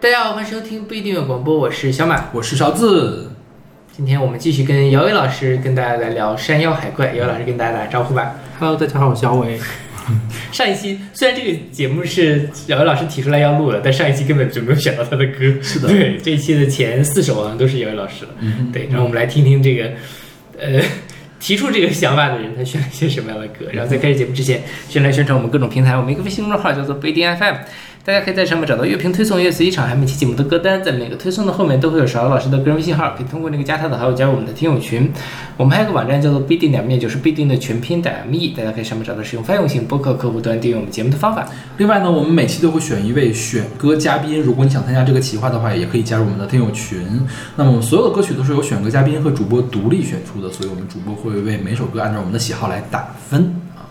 [0.00, 2.30] 大家好，欢迎收听不一定有广播，我是小马。
[2.32, 3.30] 我是勺子，
[3.92, 7.12] 今天我们继续跟姚伟老师跟大家来聊山妖海怪。
[7.12, 8.34] 姚伟老师跟大家打个招呼吧。
[8.58, 9.60] Hello，大家好，我是姚伟。
[10.52, 15.54] 上一期虽然这个节目是姚伟老师提出来要录的，但上一期根本就没有选到他的歌。
[15.62, 18.32] 是的对，这一期的前四首好像都是姚姚老师的。
[18.40, 19.90] 嗯对，然后我们来听听这个，
[20.58, 20.80] 呃，
[21.40, 23.66] 提出这个想法的人他选了一些什么样的歌。
[23.72, 25.96] 然后在开始节目之前，先来宣传我们各种平台。
[25.96, 27.56] 我们一个微信公众号叫做不一定 FM，
[28.04, 35.08] 大家可以在上面找到乐评推送、乐随一场还有每期节目的歌单，在每个推送的后面都会有勺老师的个人微信号，可以通过那个加他的好友加入我们的听友群。
[35.56, 41.48] 我们还有个网站叫做必定两面就是必定的全拼点 me，大家可以上面找到使用泛用型播客客户端订阅我们节目的方法。
[41.76, 47.24] 另外呢，我们每期都会选一位选歌嘉宾，如果你想参加这个企划的话，也可以加入我们的听友群。
[47.54, 53.86] 那么我们所有的歌曲都是由选歌嘉宾和主播独立选出的，所以我们主播会为每首歌按照我们的喜好来打分啊。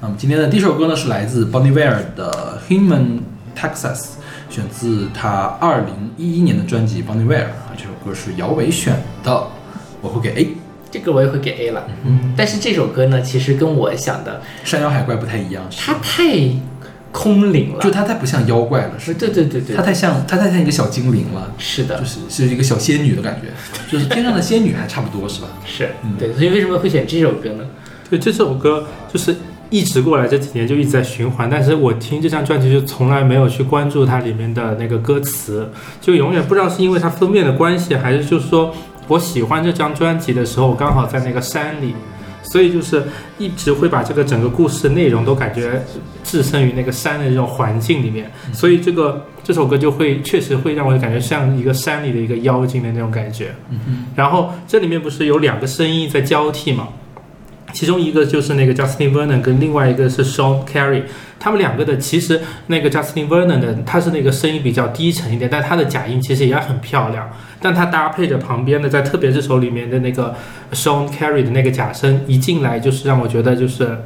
[0.00, 3.20] 那么今天的第一首歌呢，是来自 Bonnie Ware 的《Human
[3.56, 3.96] Texas》，
[4.50, 7.72] 选自他二零一一年的专辑《Bonnie Ware》啊。
[7.76, 9.48] 这首歌是姚伟选的，
[10.02, 10.48] 我会给 A。
[10.90, 16.24] 这个我也会给 A 了，嗯，但是这首歌呢，其实跟我想的，山妖海怪不太一样，它太
[17.10, 21.52] 空灵了，就它太不像妖怪了，是对对对对它，太像它太像一个小精灵了。
[21.58, 23.48] 是的就，是是一个小仙女的感觉，
[23.90, 25.48] 就是天上的仙女还差不多是吧？
[25.66, 27.64] 是嗯对，所以为什么会选这首歌呢？
[28.08, 29.34] 对这首歌，就是
[29.70, 38.74] 一直过来这几年就一直在循环，但是我听这张专辑就从来没有去关注它里面的那个歌词，就永远不知道是因为它封面的关系，还是就是说
[39.08, 41.94] 我喜欢这张专辑的时候，刚好在那个山里。
[42.48, 43.02] 所以就是
[43.38, 45.82] 一直会把这个整个故事内容都感觉
[46.22, 53.52] 置身于那个山的这种环境里面，所以这个这首歌就会确实会让我感觉像一个山里的一个妖精的那种感觉。
[54.14, 56.86] 然后这里面不是有两个声音在交替嘛？
[57.76, 61.02] 其中一个就是那个 Justin Vernon，跟另外一个是 Sean Carey，
[61.38, 70.34] 他们两个的其实那个 Justin Vernon 的他是那个声音比较低沉一点，但他的假音其实也很漂亮，但他搭配着旁边的，在特别这首里面的那个
[70.72, 73.98] Sean Carey 的那个假声，一进来就是让我觉得就是。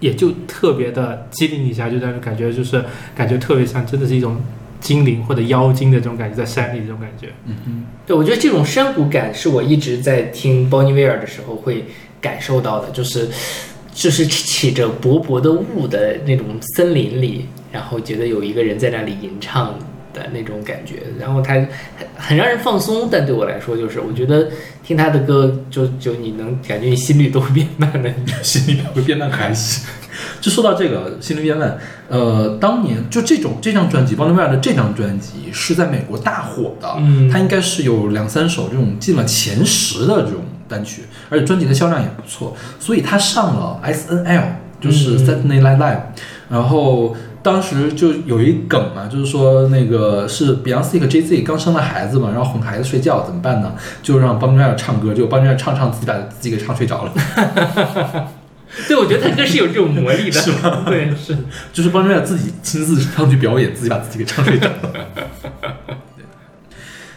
[0.00, 2.84] 也就特别的机灵一下，就让人感觉就是
[3.16, 4.36] 感觉特别像，真的是一种
[4.78, 7.28] 精灵或者妖精的这种感觉，在山里这种感觉。
[7.46, 11.86] 嗯嗯，对，我觉得这种山谷感是我一直在听 Bonnie Ware 的时候会
[12.24, 13.28] 感受到的，就是
[13.92, 19.78] 就是起着薄薄的雾的那种森林里，然后觉得有一个人在那里吟唱
[20.14, 21.68] 的那种感觉，然后他很
[22.16, 24.48] 很让人放松，但对我来说就是我觉得
[24.82, 28.10] 听他的歌就就你能感觉你心率都会变慢的，
[28.42, 29.84] 心率会变慢还行。
[30.40, 31.76] 就说到这个心率变慢，
[32.08, 37.28] 呃，当年就这种这张专辑 n n i e 的这张专辑是在美国大火的，嗯。
[37.28, 44.44] 它应该是有两三首这种进了前十的这种单曲，而且专辑的销量也不错，所以他上了 S N L，
[44.80, 46.00] 就是嗯 Saturday Night Live，、
[46.48, 47.16] 然后。
[47.44, 53.74] 当时就有一梗嘛，就是说那个是 Beyonce 和 Jay Z 刚生了孩子嘛，然后哄孩子睡觉怎么办呢？
[54.02, 57.12] 就让 b o n n i e 唱歌，就 b o n n i e 唱唱自己把自己给唱睡着了。
[58.88, 61.36] 对我觉得他歌是有这种魔力的， 是吗 对，是。
[61.70, 64.90] 就是 b o n n i e 自己亲自上去表演，自己把自己给唱睡着了。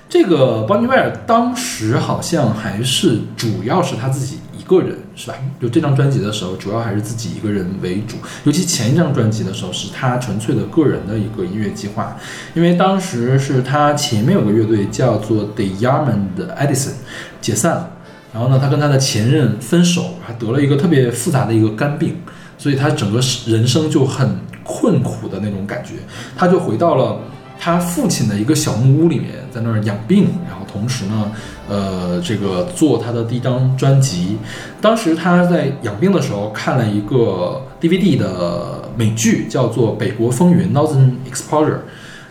[0.10, 5.36] 这个 b o n n i e 当时好像还是主要是他自己一个人，是吧？
[5.62, 8.16] 就这张专辑的时候，主要还是自己一个人为主。
[8.46, 12.18] 尤其前一张专辑的时候，是他纯粹的个人的一个音乐计划，
[12.54, 16.94] 因为当时是他前面有个乐队叫做 The Yarman 的 Edison
[17.42, 17.92] 解散了，
[18.34, 22.18] 然后呢，他跟他的前任分手，还得了一个特别复杂的一个肝病。
[22.60, 25.92] 所以他整个人生就很困苦的那种感觉，
[26.36, 27.20] 他就回到了
[27.60, 31.32] 他父亲的一个小木屋里面，在那儿养病，然后同时呢，
[31.68, 34.38] 呃，这个做他的第一张专辑。
[34.80, 41.80] 当时他在养病的时候看了一个 DVD 的美剧，叫做《北国风云》（Northern Exposure）。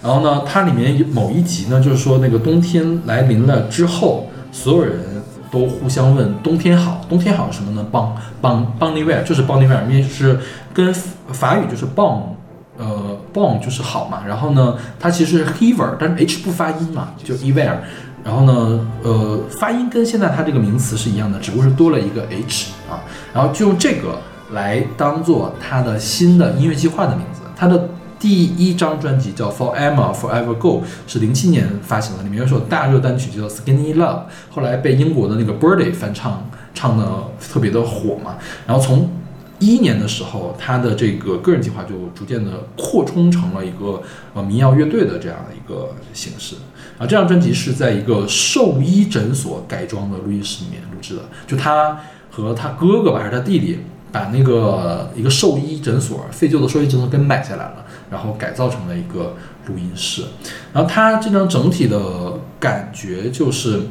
[0.02, 5.00] 然后呢，它里面有某一集呢，就是说那个冬天来临了之后，所有人
[5.50, 7.84] 都互相问冬天好，冬天好什么呢？
[7.90, 10.38] 邦邦邦尼维尔就是邦尼维尔，因为是
[10.72, 10.94] 跟
[11.32, 12.35] 法语就是邦，
[12.78, 14.22] 呃，bon 就是好嘛。
[14.26, 17.82] 然后呢，它其实是 heaver，但是 h 不发音嘛，就 e v e r
[18.24, 23.00] 然后呢，呃，发音跟现在它这个名词是一样的，只不过是多了一个 h 啊。
[23.32, 24.18] 然后就用这个
[24.52, 27.88] 来当做它的新的音乐计划的名字，它的。
[28.18, 33.98] 第一张专辑叫《Forever Forever Go》，是零七年发行的，里面有首大热单曲叫做《Skinny Love》，
[34.50, 36.42] 后来被英国的那个 Birdy 翻唱，
[36.72, 37.06] 唱的
[37.52, 38.36] 特别的火嘛。
[38.66, 39.10] 然后从
[39.58, 44.02] 一一年的时候，他的这个个人计划就逐渐的扩充成了一个
[44.34, 46.56] 呃民谣乐队的这样的一个形式。
[46.98, 52.00] 啊，这张专辑是在一个兽医诊所改装的录音室里面录制的，就他
[52.30, 53.80] 和他哥哥吧，还是他弟弟，
[54.10, 59.34] 把那个一个兽医诊所废旧的兽医诊所给买下来了，然后改造成了一个
[59.66, 60.22] 录音室。
[60.72, 63.82] 然后它这张整体的感觉就是，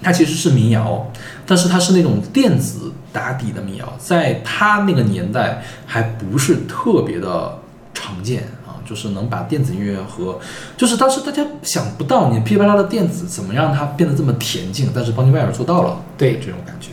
[0.00, 1.10] 它其实是民谣，
[1.44, 7.58] 但是它是那种电子打底的民谣，在他那个年代还不是特别的
[7.94, 10.38] 常见啊，就是能把电子音乐和，
[10.76, 16.90] 就是当时大家想不到你噼里啪啦的电子怎么让它变得这么恬静，但是邦尼威尔做到了，对这种感觉。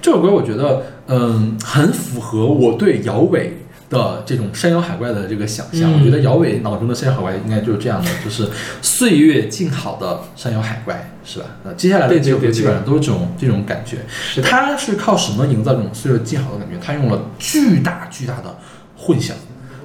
[0.00, 3.56] 这首歌我觉得，嗯，很符合我对姚伟
[3.92, 5.92] 的这种山妖海怪的这个想象。
[5.92, 8.48] 嗯我觉得姚伟脑中的山妖海怪应该就是这样的，就是
[8.80, 11.46] 岁月静好的山妖海怪，是吧？
[11.62, 13.98] 那接下来的几首歌基本上都是这种这种感觉。
[14.42, 16.76] 他是靠什么营造这种岁月静好的感觉？
[16.84, 18.56] 他用了巨大巨大的
[18.96, 19.36] 混响，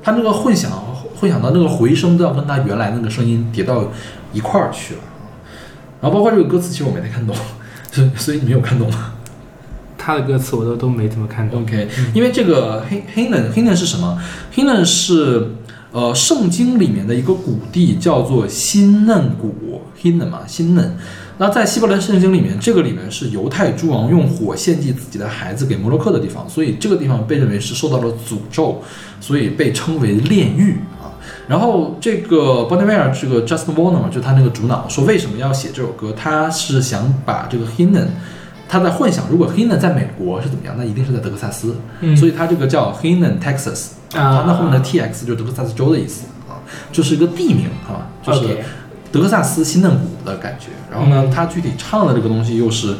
[0.01, 0.71] 他那个混响
[1.19, 3.91] 混响到那个回声都要跟他原来那个声音叠到
[4.31, 5.01] 一块儿去了。
[6.01, 7.35] 然后包括这个歌词，其实我没太看懂，
[7.91, 9.13] 所以所以你没有看懂吗？
[10.07, 11.63] 他的歌词我都都没怎么看懂。
[11.63, 14.17] OK，因为这个黑黑嫩黑嫩是什么
[14.55, 15.49] ？？He Nun 是
[15.91, 20.95] 呃圣经里面的一个谷地，叫做新嫩谷，He Nun 嘛，新嫩。
[21.39, 28.81] 那在希伯来圣经里面，这个里面是犹太诸王用火献祭自己的孩子给摩洛克的地方，所以这个地方被认为是受到了诅咒，
[29.19, 31.11] 所以被称为炼狱啊。
[31.49, 38.07] 然后这个 r 这个 Justin Warner 嘛，就他那个主脑说为什么要写这首歌，他是想把这个 h i n n
[38.67, 46.59] 他在幻想，如果 h i n n 在美国是怎么样，那一定是在德克萨斯，嗯所以他这个叫 h i n n Texas 啊他那后面的 TX 就是德克萨斯州的意思啊，
[46.91, 48.57] 就是一个地名啊，就是
[49.11, 50.67] 德克萨斯新嫩谷的感觉。
[50.91, 52.95] 然后呢嗯，他具体唱的这个东西又是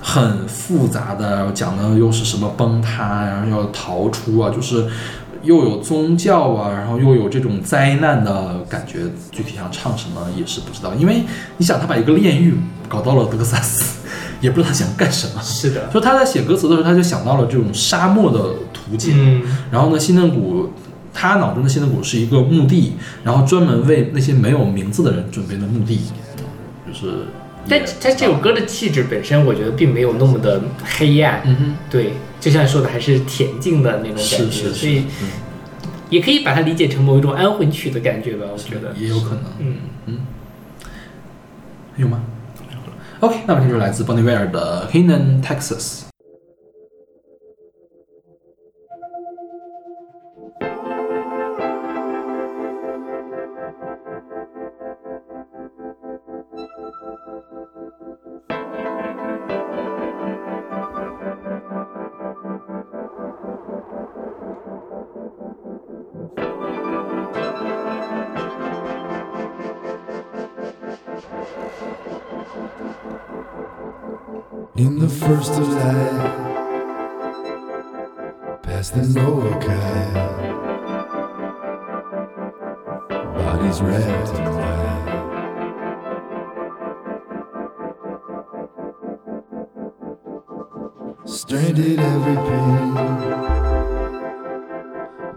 [0.00, 4.86] 很复杂的，然后讲的又是什么崩塌，然后要逃出啊，就是
[5.42, 9.00] 又有宗教啊，然后又有这种灾难的感觉。
[9.30, 11.22] 具体想唱什么也是不知道，因为
[11.56, 12.54] 你想他把一个炼狱
[12.88, 14.00] 搞到了德克萨斯，
[14.42, 15.40] 也不知道他想干什么。
[15.42, 18.38] 是的，就他在写歌词的时候，他就想到了这种沙漠的
[18.74, 20.70] 图景，嗯，然后呢，新嫩谷，
[21.14, 22.92] 他脑中的新嫩谷是一个墓地，
[23.24, 26.00] 然后专门为那些没有名字的人准备的墓地，
[26.86, 27.24] 就是
[27.66, 28.10] 但他。
[28.10, 35.28] 这首歌的气质本身，我觉得并没有那么的黑暗，嗯哼，对，就像说的，还是恬静的那种感觉，是是是，所以嗯。
[36.10, 39.44] 也可以把它理解成某一种安魂曲的感觉吧，我觉得，也有可能。
[40.04, 40.18] 嗯，
[41.96, 42.20] 有吗
[43.22, 46.01] ？OK，那么这就是来自 Bonnie Ware 的 Hinan Texas。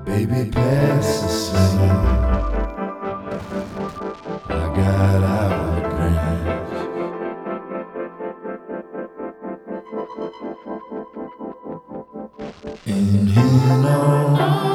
[0.05, 1.89] Baby, pass the soda.
[4.49, 6.79] I got out of grams.
[12.85, 13.43] And he
[13.81, 14.74] knows.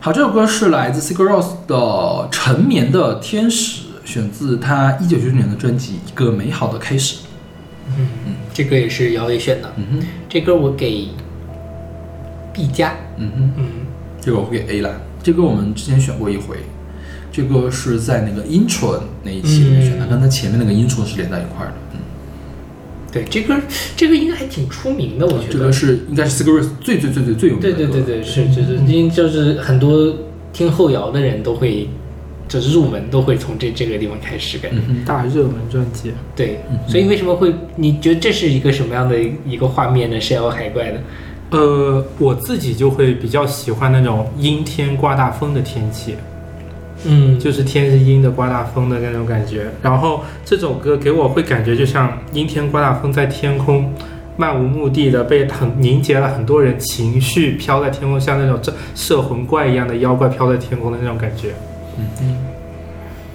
[0.00, 1.74] 好，这首歌是来自 Sigur Rós 的
[2.30, 7.16] 《沉眠的天使》，选自他一九九九年的专辑《一个美好的开始》。
[7.98, 8.06] 嗯
[8.54, 11.08] 这歌也是姚伟选的，嗯哼，这歌我给
[12.52, 13.64] B 加，嗯哼，嗯，
[14.20, 14.92] 这个我会给 A 啦。
[15.20, 16.58] 这歌我们之前选过一回，
[17.32, 21.74] 这歌是在那个 intro 那一期里面选的，嗯跟它前面那个 intro 是连在一块儿的。
[23.08, 23.54] 嗯，对，这歌
[23.96, 25.52] 这个应该还挺出名的，我觉得。
[25.52, 27.92] 这个是应该是 Sigur Rós 最最最最最有名的对歌。
[27.92, 30.14] 对对对，是就是因为就是很多
[30.52, 31.88] 听后摇的人都会，
[32.46, 34.78] 就是入门都会从这这个地方开始感觉。
[34.88, 36.12] 嗯，大热门专辑。
[36.36, 37.52] 对，所以为什么会？
[37.76, 40.20] 你觉得这是一个什么样的一个画面呢？
[40.20, 41.00] 是要海怪的？
[41.50, 46.14] 呃，我自己就会比较喜欢那种阴天刮大风的天气，
[47.04, 49.70] 嗯，就是天是阴的，刮大风的那种感觉。
[49.82, 53.92] 然后这首歌给我会感觉就像阴天刮大风，在天空
[54.36, 61.54] 漫无目的的被很凝结了很多人情绪飘在天空，像那种这摄魂怪一样的妖怪飘在天空的那种感觉。
[62.20, 62.36] 嗯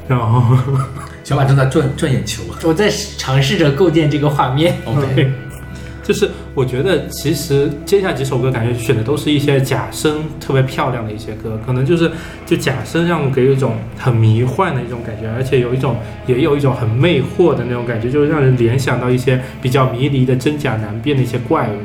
[0.06, 0.58] 然后
[1.24, 2.44] 小马正在转转眼球。
[2.64, 4.76] 我在尝试着构建这个画面。
[4.84, 5.32] OK，
[6.04, 12.12] 就是我觉得其实接下来几首歌感觉选的都是一些假声特别漂亮的一些歌，可能就是
[12.46, 15.96] 就假声让我给一种很迷幻的一种感觉，而且有一种
[16.28, 21.78] 也有一种很魅惑的那种感觉，就是让人联想到一些比较迷离的真假难辨的一些怪物。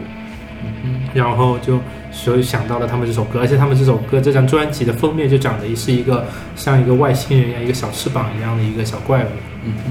[1.14, 1.80] 然后就
[2.12, 9.28] 所以想到了他们这首歌，而且他们这首歌这张专辑的封面就长得是一个像一个外星人一样，一个小翅膀一样的一个小怪物。
[9.64, 9.90] 嗯哼，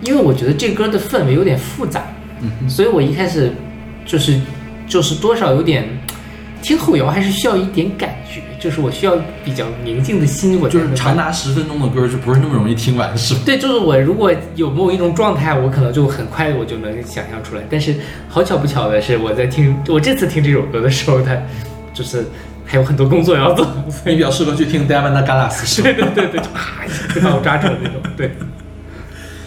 [0.00, 2.02] 因为我觉得这歌的氛围有点复杂，
[2.42, 3.52] 嗯，所以我一开始
[4.04, 4.38] 就是
[4.86, 5.88] 就是多少有点
[6.60, 13.40] 听后摇还是需要一点感觉，就是我需要比较宁静的心，我就是长达十分钟的歌就不是那么容易听完，是吧？
[13.44, 17.62] 对，就是我如果有某一种状态，我可能就很快我就能想象出来。
[17.68, 17.96] 但是
[18.28, 21.36] 好巧不巧的是，我在听我这次听这首歌的时候，它
[21.92, 22.24] 就是
[22.64, 25.82] 还有很多工作要做，所以你比较适合去听 Diamond Galas，是？
[25.82, 28.00] 对对对对，就啪就把我抓住了那种。
[28.16, 28.30] 对，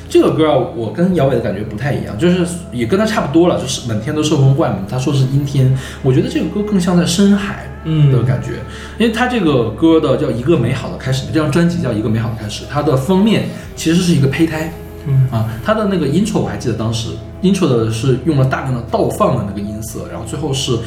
[0.08, 4.78] 这个歌啊，我跟姚伟的感觉不太一样，就是也跟他差不多了，就是满天都是风怪嘛。
[4.90, 8.52] 他说是阴天，我觉得这个歌更像在深海嗯的感觉，
[8.98, 13.46] 因为他这个歌的叫一个美好的开始，这张专辑叫一个美好的开始，它的封面
[13.76, 14.72] 其实是一个胚胎。
[15.08, 17.10] 嗯啊，它的那个 intro 我还记得当时
[17.44, 20.80] intro 的是用了大量的倒放的那个音色，然后最后是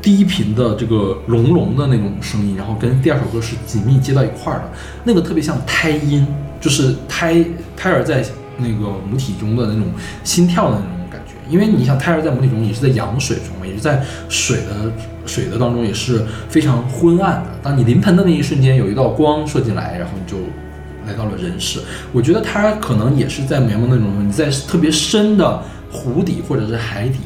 [0.00, 4.70] 低频的这个隆隆的那种声音，然后跟第二首歌是紧密接到一块儿的，
[5.04, 6.26] 那个特别像胎音，
[6.60, 7.44] 就是胎
[7.76, 8.24] 胎儿在
[8.58, 9.84] 那个母体中的那种
[10.24, 11.34] 心跳的那种感觉。
[11.48, 14.92] 因为你想，胎儿在母体中也是在羊水中，也是在水的
[15.26, 17.50] 水的当中也是非常昏暗的。
[17.62, 20.38] 当你临盆的那一瞬间，有一道光射进来，然后你就
[21.06, 21.80] 来到了人世。
[22.12, 27.18] 我觉得它可能也是在描摹那种你在特别深的湖底或者是海底，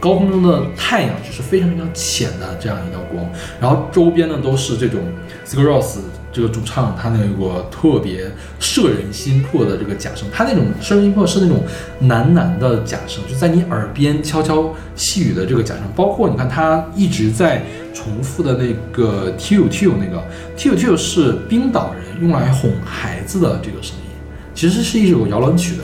[0.00, 3.24] 高空中的太阳只是非常非常浅的这样一道光，
[3.60, 4.98] 然后周边呢都是这种
[5.46, 5.98] sigross
[6.32, 11.62] 这个主唱他那个特别摄人心魄的这个假声，他那种摄人心魄是那种
[12.04, 20.24] 喃喃的假声，就在你耳边悄悄细语的这个假声，包括你看他一直在重复的那个 tu tu 那个
[20.56, 24.04] tu tu 是冰岛人用来哄孩子的这个声音，
[24.54, 25.82] 其实是一首摇篮曲的。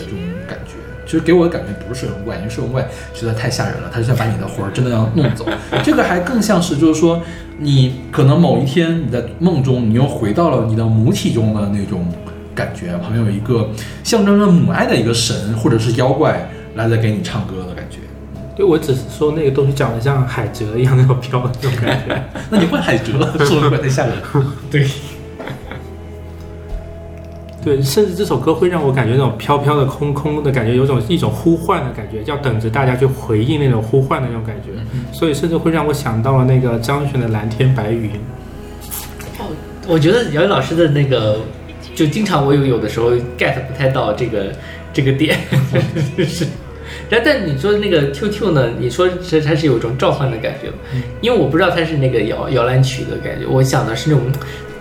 [1.06, 5.46] 其实给我的感觉不是水龙怪，因为水龙怪实在太吓人了，他就想把你的魂儿真的要弄走。
[5.84, 7.22] 这个还更像是就是说，
[7.58, 12.06] 你可能某一天你在梦中，你又回到了你的母体中的那种
[12.54, 13.70] 感觉，旁边有一个
[14.02, 17.98] 象征着母爱的一个神或者是妖怪来在给你唱歌的感觉。
[18.56, 22.24] 对，我只是说那个东西长得像海蜇一样那种飘的那种感觉。
[22.50, 24.46] 那你换海蜇了，摄魂怪太吓人了。
[24.70, 24.88] 对，
[27.66, 34.70] 对，甚至这首歌会让我感觉那种飘飘的、空空的感觉，有种一种呼唤的感觉，要等着大家去回应那种呼唤的那种感觉，
[35.12, 38.10] 所以甚至会让我想到了那个张悬的《蓝天白云》。
[39.88, 41.40] 我觉得姚宇老师的那个，
[41.92, 44.52] 就经常我有有的时候 get 不太到这个
[44.92, 45.36] 这个点，
[46.24, 46.46] 是。
[47.10, 48.70] 但，但你说那个 QQ 呢？
[48.78, 50.70] 你说是它是有一种召唤的感觉？
[51.20, 54.24] 因为我不知道它是那个摇摇篮曲的感觉，我想的是那种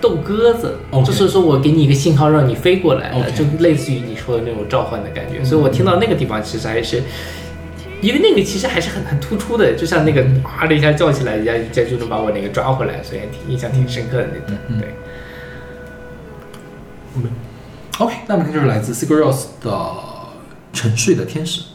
[0.01, 5.43] 逗鸽子就是说我给你一个信号让你飞过来就类似于你说的那种召唤的感觉。
[5.43, 7.03] 所以我听到那个地方其实还是。
[8.01, 14.55] 因为那个其实还是很很突出的，就像那个哇的一下叫起来，人家一下就能把我那个抓回来，所以还挺印象挺深刻的那段。
[14.67, 14.89] 嗯对
[17.97, 19.71] ，OK，那么听就是来自 Sigur Rós 的
[20.73, 21.61] 《沉睡的天使》。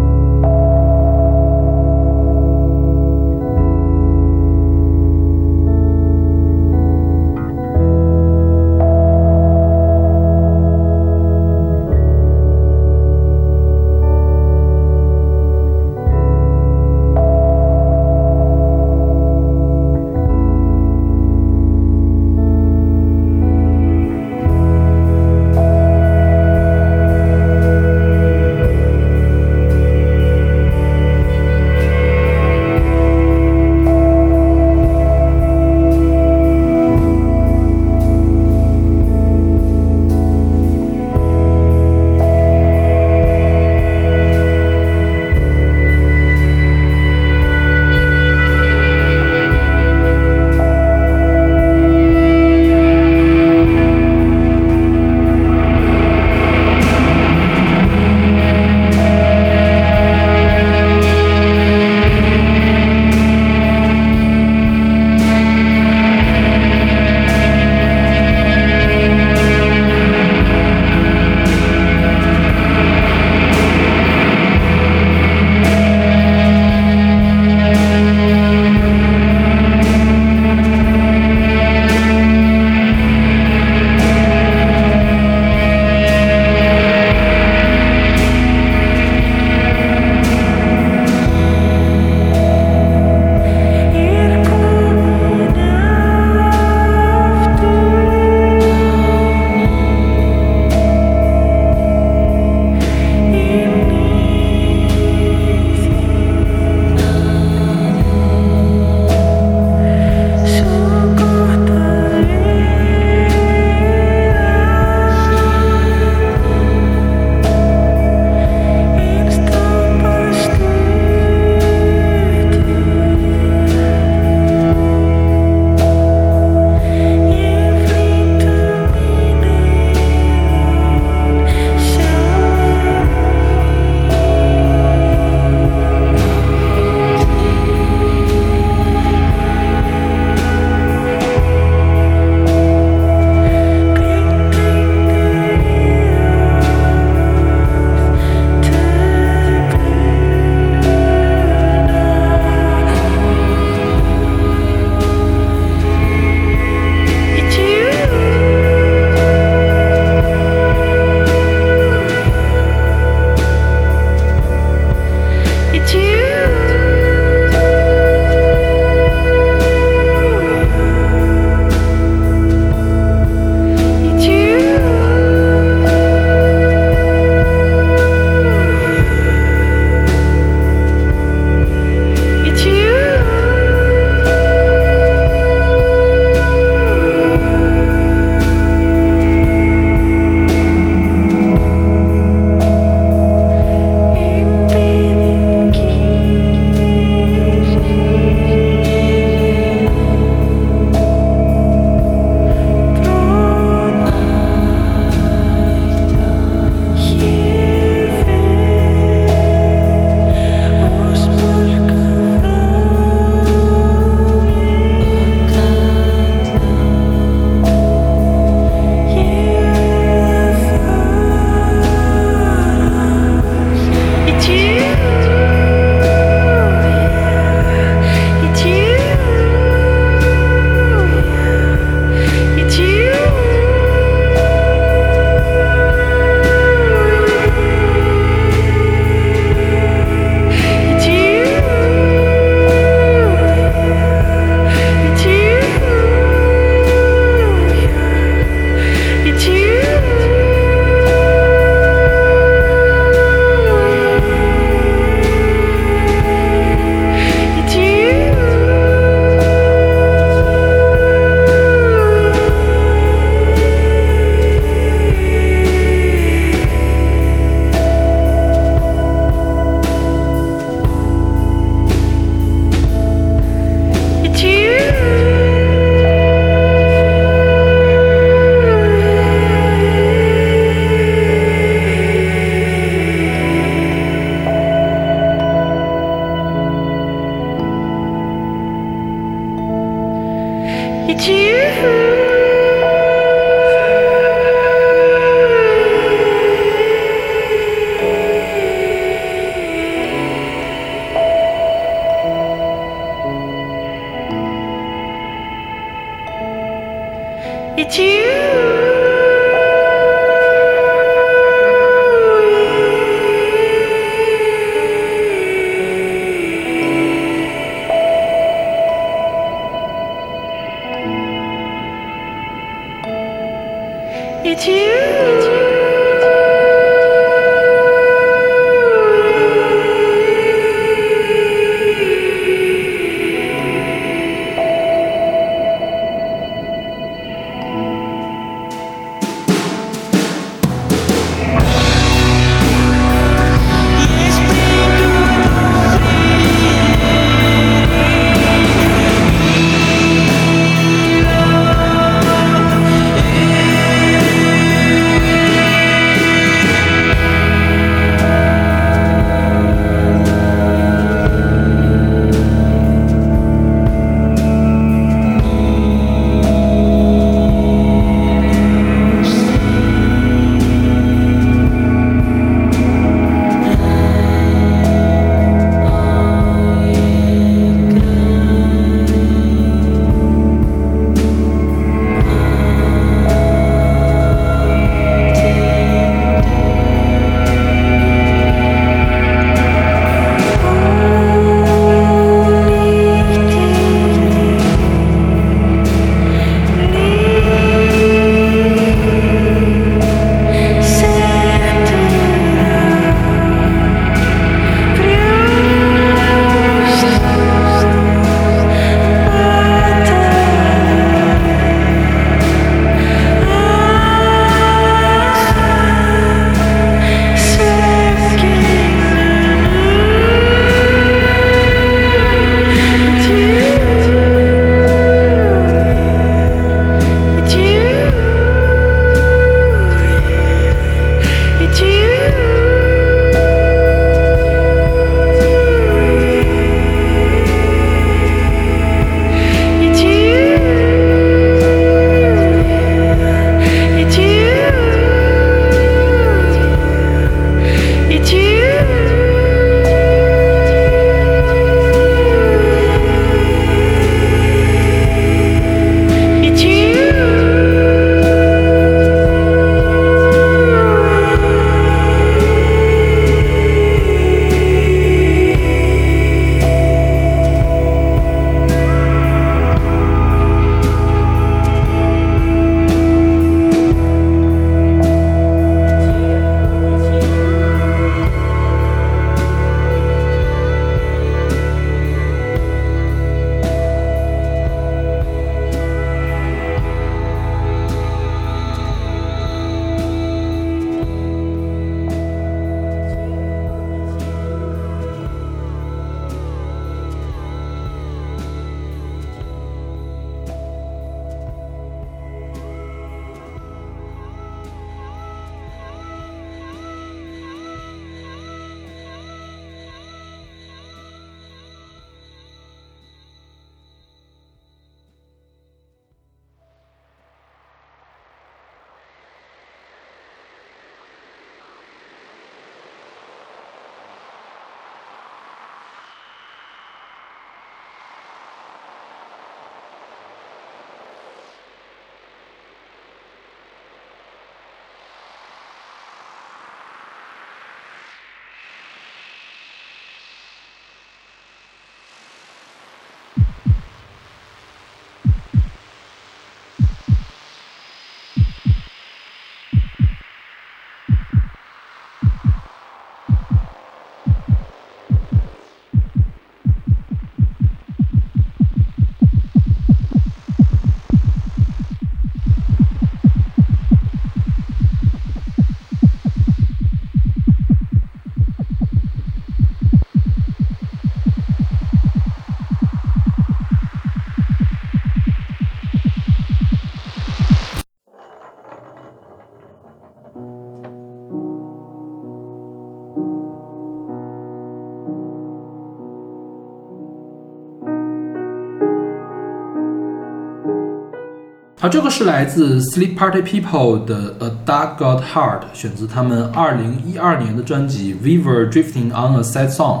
[591.86, 600.00] 啊，这个是来自 Sleep Party People 的《A Dark God Heart》，选自他们二零一二年的专辑《River Drifting on a Sad Song》。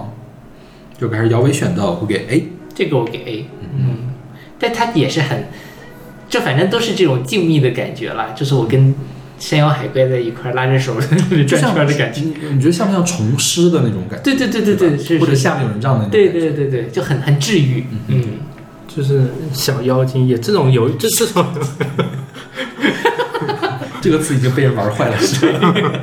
[0.98, 2.48] 这个还是姚伟选的，我给 A。
[2.74, 3.46] 这个我给 A，
[3.78, 3.98] 嗯，
[4.58, 5.44] 但它也是很，
[6.28, 8.92] 这反正都是这种静谧的感觉啦，就是我跟
[9.38, 10.96] 山妖海龟在一块儿拉着手
[11.46, 12.20] 转圈的感觉。
[12.20, 14.24] 你你觉得像不像虫师的那种感觉？
[14.24, 18.24] 对对对对对，吧或者是是，下面有人这样的那种对对对对，就很很治愈，嗯，
[18.96, 21.44] 就是小妖精也这种有这 这种
[24.00, 25.74] 这个词已经被人玩坏了，是吧？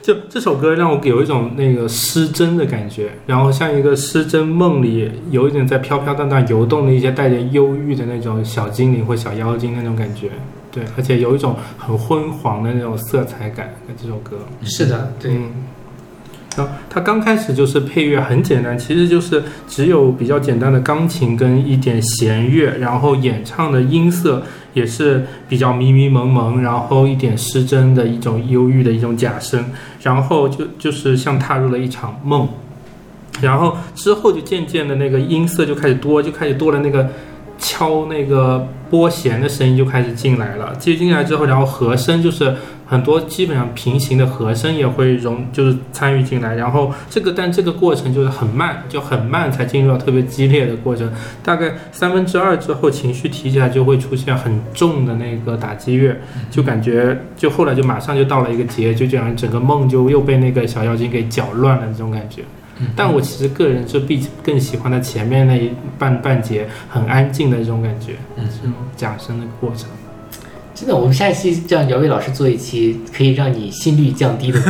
[0.00, 10.30] 就这首歌让我有一种那个失真的感觉，然后像一个失真梦里有一点在飘飘荡荡游动的一些带点忧郁的那种小精灵或小妖精那种感觉，
[10.72, 13.74] 对，而且有一种很昏黄的那种色彩感。
[14.00, 15.50] 这首歌，是的，对，嗯，
[16.88, 24.42] 它刚开始就是配乐很简单，其实就是只有比较简单的钢琴跟一点弦乐，然后演唱的音色
[24.72, 29.64] 也是比较迷迷蒙蒙，然后一点失真的一种忧郁的一种假声，
[30.02, 32.48] 然后就就是像踏入了一场梦，
[33.40, 37.08] 然后之后就渐渐的那个音色就开始多，就开始多了那个
[37.58, 42.54] 敲那个拨弦的声音就开始进来了，接进来之后，然后和声就是
[42.88, 51.12] 很多基本上平行的和声也会融，就是参与进来，然后这个但这个过程就是很慢，就很慢才进入到特别激烈的过程，
[51.44, 56.16] 大概三分之二之后情绪提起来就会出现很重的那个打击乐，
[56.50, 62.42] 就感觉就后来就马上就到了一个结，就这样整个梦就又被那个小妖精给搅乱了这种感觉。
[62.96, 69.90] 但我其实个人是比更喜欢它前面那一半半节很安静的这种感觉，嗯这种假声的过程。
[70.78, 74.60] 真的，我们下一期让姚伟老师做一期可以让你心率降低的，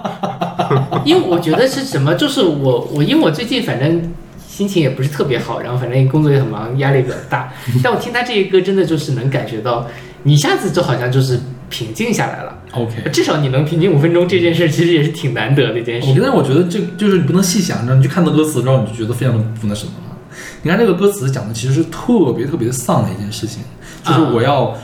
[1.04, 4.10] 因为我觉得是什么，就是我我因为我最近反正
[4.48, 7.52] 心情也不是特别好，然后反正工作也很忙，压力比较大，
[7.82, 9.86] 但我听他这些歌真的就是能感觉到，
[10.22, 13.10] 你一下子就好像就是平静下来了，OK。
[13.12, 16.14] 至少你能平静五分钟，这件事其实也是挺难得的一件我事。
[16.16, 20.16] 但是我觉得这就是你不能细想，你去看到歌词之后，你就觉得非常的不那什么了。
[20.62, 23.62] 你看这个歌词讲的其实是特别特别丧的一件事情，
[24.04, 24.74] 就是我要，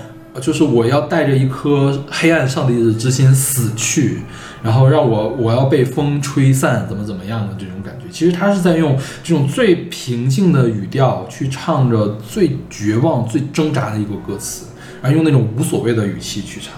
[0.41, 4.21] 就是我要带着一颗黑暗上帝的之心死去，
[4.63, 8.07] 然后让我我要被风吹散，怎么怎么样的这种感觉。
[8.11, 14.67] 其实他是在用这种最平静的语调去唱着最绝望、最挣扎的一个歌词，
[15.03, 16.73] 然后用那种无所谓的语气去唱。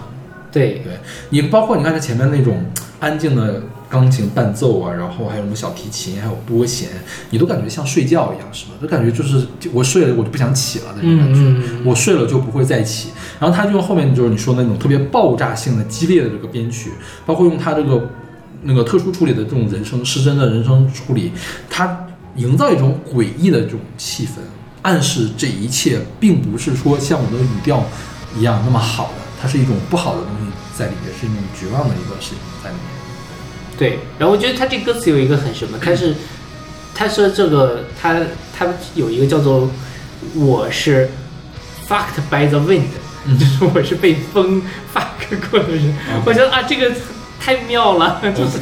[0.51, 2.65] 对，对你，包括你看他前面那种
[3.01, 6.89] 安静的钢琴伴奏啊，然后还有什么小提琴，还有拨弦，
[7.31, 8.73] 你都感觉像睡觉一样，是吧？
[8.81, 11.41] 就感觉就是我睡了，我就不想起了那种感觉。
[11.41, 13.11] 嗯嗯我睡了就不会再起。
[13.41, 16.93] 然后他就用后面就是你说的那种特别爆炸性的、激烈的这个编曲，
[17.25, 18.11] 包括用他这个
[18.63, 21.33] 那个特殊处理的这种人声失真的人声处理，
[21.71, 24.41] 他营造一种诡异的这种气氛，
[24.83, 27.85] 暗示这一切并不是说像我的语调
[28.37, 32.85] 一样那么好的，它是一种不好的东西在里面，是一种绝望的一个事情在里面。
[33.79, 36.15] 对，然后我觉得他这歌词有一个很什么，他是
[36.95, 38.21] 他说这个他
[38.57, 39.71] 他有一个叫做
[40.35, 41.09] 我是
[41.89, 42.83] fucked by the wind，、
[43.37, 44.63] 就是我是被风
[44.95, 45.95] fuck 过的人。
[46.25, 46.93] 我觉得啊，这个
[47.41, 48.59] 太妙了，就是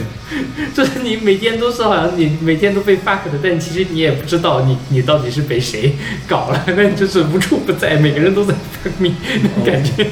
[0.75, 5.95] 就是你每天都是好像你每天都被 fuck 的，但其实你也不知道你你到底是被谁
[6.27, 10.07] 搞了，但就是无处不在，每个人都在 fuck me 那种感觉。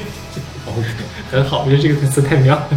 [0.65, 0.87] OK，
[1.31, 2.67] 很好，我觉得这个词太妙了。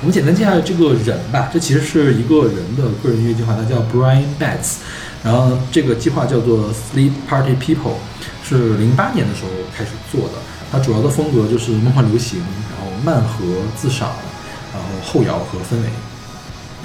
[0.00, 4.76] 我们简单介绍这个人吧，这其实是一个人的个人音乐计划，他叫 Brian Betts，
[5.22, 7.96] 然后，这个计划叫做 Sleep Party People，
[8.42, 10.34] 是零八年的时候开始做的。
[10.70, 13.44] 它主要的风格就是梦幻流行，然后慢和
[13.76, 14.10] 自赏，
[14.72, 15.88] 然后后摇和氛围。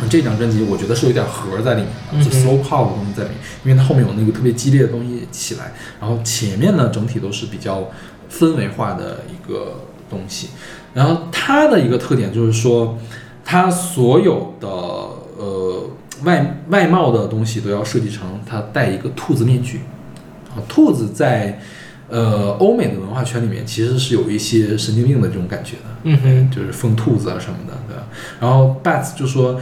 [0.02, 5.72] 嗯这张专辑我觉得是有点核在里面的，就嗯哼 slow pop 的东西在里面，因为它后面有那个特别激烈的东西起来，
[6.02, 7.90] 然后前面呢整体都是比较
[8.30, 10.50] 氛围化的一个东西。
[10.94, 12.98] 然后它的一个特点就是说，
[13.46, 15.90] 它所有的呃
[16.24, 19.80] 外外貌的东西都要设计成它戴一个兔子面具
[20.54, 21.58] 啊，兔子在
[22.10, 28.04] 呃欧美的文化圈里面其实是有一些神经病的这种感觉的，嗯哼，就是疯兔子啊什么的，对吧？
[28.40, 29.60] 然后 Bats 就说，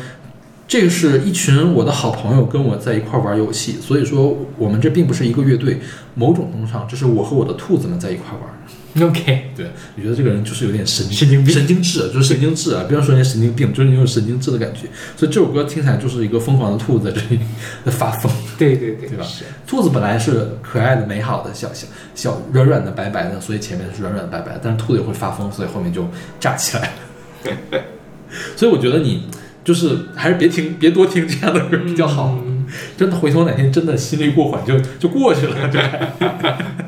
[0.68, 5.80] 这个是一群我的好朋友跟我在一块玩游戏，所以说我们这并不是一个乐队，
[6.16, 8.53] 某种程度上这是我和我的兔子们在一块玩。
[9.02, 9.66] OK，对，
[9.98, 12.86] 我觉得这个人就是有点神神经病神经质，就是神经质啊！
[12.88, 14.82] 不要说人家神经病，就是你有神经质的感觉。
[15.18, 17.40] 所以这首歌听起来就是一个疯狂的兔子在这里
[17.84, 18.32] 在发疯。
[18.56, 19.26] 对对对，对吧。
[19.66, 24.62] 兔子本来是可爱的、美好的、小小小软软的、白白的，所以前面是软软白白的。
[24.64, 26.08] 但是兔子也会发疯，所以后面就
[26.40, 27.82] 炸起来了。
[28.56, 29.28] 所以我觉得你
[29.64, 32.40] 就是还是别听，别多听这样的歌比较好。
[32.46, 32.54] 嗯
[32.98, 35.68] 真的回头哪天真的心率过缓就就过去了。
[35.70, 35.82] 对。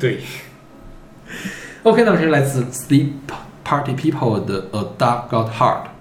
[0.00, 0.20] 对，
[1.85, 3.11] OK，那么这是来自 Sleep
[3.63, 5.94] Party People 的 A Dog Got Hard。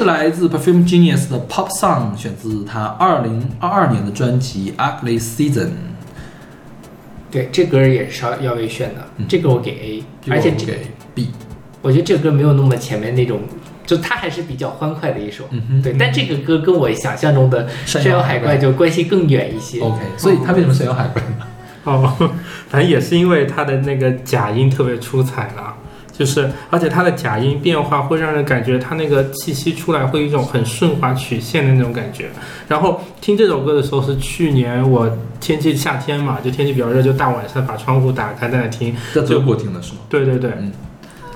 [0.00, 5.66] 是来自 Perfume Genius 的 Pop Song，选自他二零二二年的专辑《Ugly Season》。
[7.30, 11.28] 对，这歌也是要要为选的，嗯这个我给 A，这个而且给 B。
[11.82, 13.42] 我觉得这个歌没有那么前面那种
[13.84, 15.44] 就它还是比较欢快的一首。
[15.50, 19.80] 嗯哼对，但这个歌跟我想象中的山山摇海怪怪就关系更远一些。
[19.80, 21.46] OK，所以他为什么山妖海怪呢？
[21.84, 22.32] 哦，
[22.68, 25.74] 反正也是因为它的那个假音特别出彩了，
[26.20, 32.28] 就是而且它的假音变化会让人感觉它那个气息出来会有一种很顺滑曲线的那种感觉。
[32.68, 35.10] 然后听这首歌的时候是去年我
[35.40, 40.00] 天气夏天嘛，就天气比较热，就大晚上把窗户打开在那听，在德国听的是吗？
[40.10, 40.70] 对对对，嗯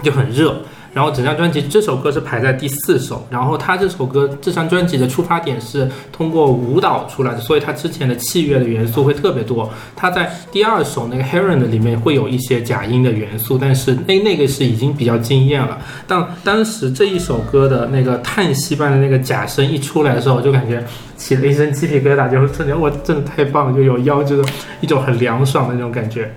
[0.02, 0.54] 就很热。
[0.94, 9.68] 然后整张专辑这首歌是排在第四首，然后他这首歌这张专辑的出发点是通过舞蹈出来的，所以他之前的器乐的元素会特别多。
[9.96, 15.78] 他在第二首那个 Heron 的里面会有一些假音的元素，但是那那个是已经比较惊艳了。
[16.06, 20.82] 但当时这一首歌的那个叹息般的那个假声一出来的时候，就感觉
[21.16, 26.32] 起了一身鸡皮疙瘩，就是瞬间我真的太棒了，就有腰就是一种很凉爽的那种感觉。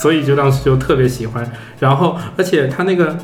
[0.00, 1.50] 所以就当时就特别喜欢，
[1.80, 3.16] 然后而且他那个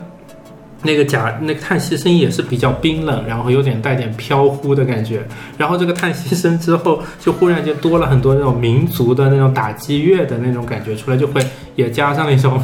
[0.82, 5.22] 那个假那个叹息声也是比较冰冷，然后有点带点飘忽的感觉。
[5.56, 11.40] 然后这个叹息声之后，就忽然间多了很多那种民族的那种打击乐的那种感觉出来，就会
[11.76, 12.60] 也加上一种。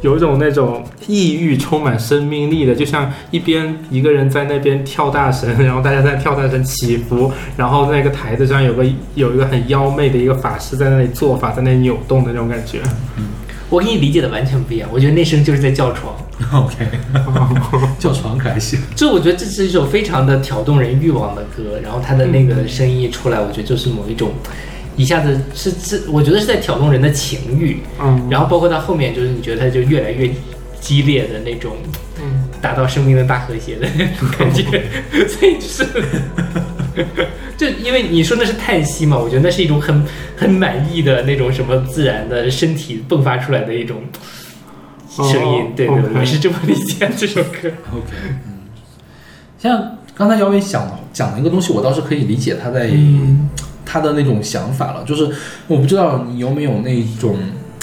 [0.00, 8.86] 有一种那种抑郁、充满生命力的，就像一边一个人在那边跳大神，然后大家在跳大神起伏，然后那个台子上有个
[9.16, 12.80] 有一个很妖媚的一个法师在那里做法，在那里扭动的那种感觉。
[13.68, 16.14] 我跟你理解的完全不一样，我觉得那声就是在叫床。
[16.54, 16.86] OK，
[17.98, 18.80] 叫床可还行。
[18.94, 24.32] 就我觉得这是一首非常的挑动人欲望的歌，然后它的那个声音一出来，我觉得就是某一种，
[24.96, 30.30] 一下子是是，我觉得是在挑动人的情欲，嗯，然后包括到后面就是你觉得它就越来越
[30.80, 31.72] 激烈的那种，
[32.22, 34.62] 嗯，达到生命的大和谐的那种感觉，
[35.28, 35.86] 所以就是，
[37.56, 40.04] 就因为你说那是叹息嘛，我觉得那是一种很
[40.36, 44.00] 很满意的那种什么自然的身体迸发出来的一种
[45.24, 47.68] 声音，哦对对我是这么理解这首歌。
[47.92, 48.12] OK，
[48.46, 48.58] 嗯，
[49.58, 53.48] 像刚才姚伟讲讲的一个东西，我倒是可以理解他在、嗯
[53.90, 55.02] 他的那种想法了。
[55.04, 55.26] 就是
[55.66, 57.38] 我不知道你有没有那种，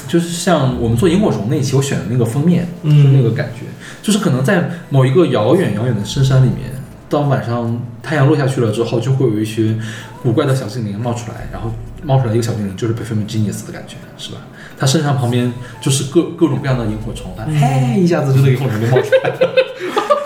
[0.07, 3.65] 就是像我们做萤火虫那一期我选的那个封面，嗯就是那个感觉，
[4.03, 6.69] 就是可能在某一个遥远遥远的深山里面，
[7.09, 9.75] 到晚上太阳落下去了之后，就会有一些
[10.21, 11.71] 古怪的小精灵冒出来，然后
[12.03, 14.37] 冒出来一个小精灵就是 Perfume Genius 的感觉，是吧？
[14.77, 15.51] 他身上旁边
[15.81, 19.55] 就是各各种各样的萤火虫，他嘿一下子就那个萤火虫就冒出来了。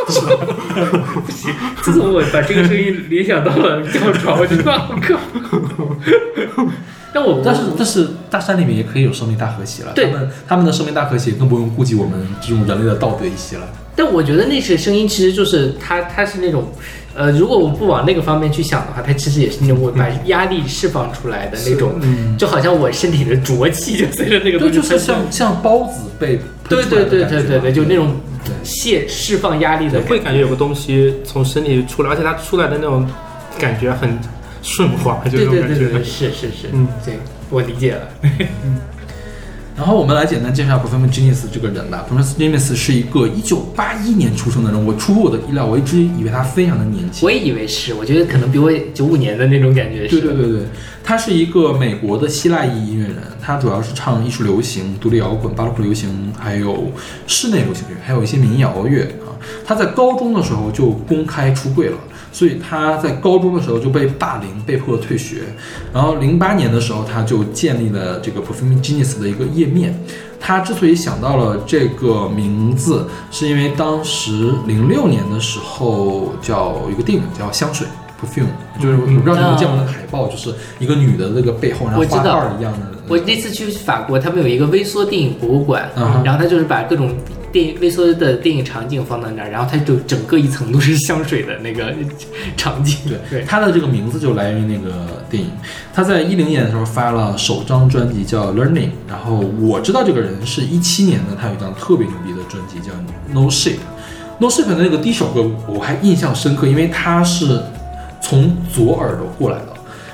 [0.06, 5.22] 不行自从我把这个声音联想到了叫床，我觉得好可怕。
[7.14, 13.68] 但我但是但是大山里面也可以有生命大和谐了，他们他们的生命大和谐更不用顾及我们这种人类的道德一些了。
[13.96, 16.72] 但我觉得那些声音其实就是它，它是那种，
[17.20, 22.38] 呃，如果我不往那个方面去想的话，它其实也是那种我把压力释放出来的那种，嗯。
[22.38, 26.40] 就好像我身体的浊气就随着那个对，就是东西喷出来像像孢子被
[26.70, 28.16] 对对对对对对，就那种
[28.64, 30.40] 泄释放压力的会感觉。
[30.40, 33.06] 有个东西从身体出来，而且它出来的那种
[33.60, 34.18] 感觉很
[34.64, 35.76] 顺滑，就对那种感觉。
[35.76, 37.16] 对对对，是是是，嗯，对
[37.50, 38.08] 我理解了。
[39.80, 42.06] 然后我们来简单介绍 Perfume Genius 这个人吧。
[42.06, 47.32] Perfume Genius 是一个一九八一年出生的人，我出乎我的意料，我一直以为他非常的年轻我。
[47.32, 50.20] 也以为是，我觉得可能比我九五年的那种感觉是。
[50.20, 50.66] 对对对对，
[51.02, 56.92] 他是一个美国的希腊裔音乐人，他主要是唱艺术流行、独立摇滚、巴洛克流行，还有
[57.26, 59.32] 室内流行乐，还有一些民谣乐啊。
[59.66, 61.98] 他在高中的时候就公开出柜了，
[62.32, 65.44] 所以他在高中的时候就被霸凌，被迫退学。
[65.94, 70.00] 然后零八年的时候，他就建立了这个 Perfume Genius 的一个页面。
[70.40, 77.86] 他之所以想到了这个名字，是因为当时零六年的时候叫一个电影叫《香水》
[78.24, 78.46] （Perfume），
[78.82, 83.04] 就是我不知道你们见过那个海报，就是一个女的那个背后，然后花我知道瓣儿一样的那个。
[83.10, 87.14] 我那次去法国，他们有一个微缩电影博物馆，嗯然后他就是把各种
[87.52, 91.94] 电影微缩的电影场景放到那儿，然后它就整个一层都是香水的那个
[92.56, 92.98] 场景。
[93.08, 95.50] 对对，他的这个名字就来源于那个电影。
[95.94, 102.94] 他在一零年的时候发了首张专辑叫《Learning》，然后我知道这个人是一七年的，他有一张特别牛逼的专辑叫
[103.34, 103.74] 《No Shape》。
[104.38, 107.62] No Shape 的那个第一首歌我还印象深刻，因为他是
[108.22, 109.74] 从左耳朵过来的。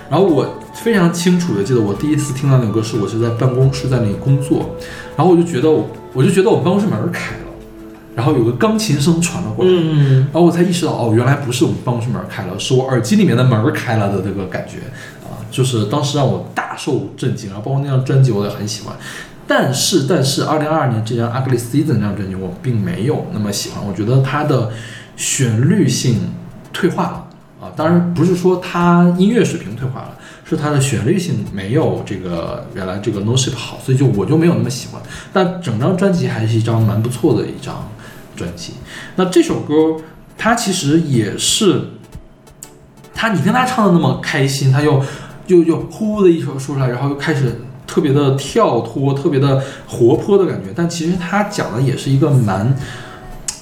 [0.10, 4.76] 然后我非常清楚的记得，我第一次听到那首歌是我是在办公室在那里工作，
[5.18, 7.46] 然后我就觉得我我就觉得我办公室门儿开了，
[8.16, 14.78] 然后有个钢琴声传了过来，嗯，然后我才意识到，哦，原来不是我们办公室门开了，是我耳机里面的门开了的这个感觉
[15.26, 17.50] 啊，就是当时让我大受震惊。
[17.50, 18.96] 然后包括那张专辑我也很喜欢，
[19.48, 24.70] 但是但是二零二二年这张《Ugly Season》这张专辑我并没有那么喜欢，我觉得它的
[25.16, 26.20] 旋律性
[26.72, 27.28] 退化了
[27.62, 30.12] 啊，当然不是说它音乐水平退化了。
[30.48, 35.02] 是它的旋律性没有这个原来这个 No Shape 好，所以就我就没有那么喜欢。
[35.34, 37.90] 但整张专辑还是一张蛮不错的一张
[38.36, 38.74] 专辑。
[39.16, 39.74] 那这首歌
[40.38, 41.82] 他其实也是，
[43.14, 45.04] 他你听他唱的那么开心，他又
[45.48, 50.72] 又又呼的一首说出来，然后又开始特别的跳脱，特别的活泼的感觉。
[50.76, 52.76] 但其实他讲的也是一个蛮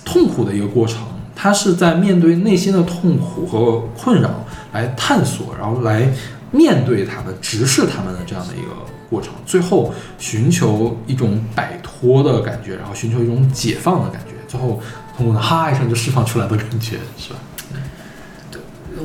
[0.04, 0.98] 痛苦的一个过程，
[1.34, 6.12] 他是在面对内心的痛苦和困扰来探索，然后来
[6.54, 8.70] 面对他们，直视他们的这样的一个
[9.10, 14.80] 过程，最后寻求一种摆脱的感觉，然后寻求一种解放的感觉，最后
[15.18, 17.40] 通过哈一声就释放出来的感觉，是吧？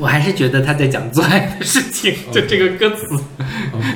[0.00, 3.04] 我还是觉得他在讲做爱的事情， 就这个歌词。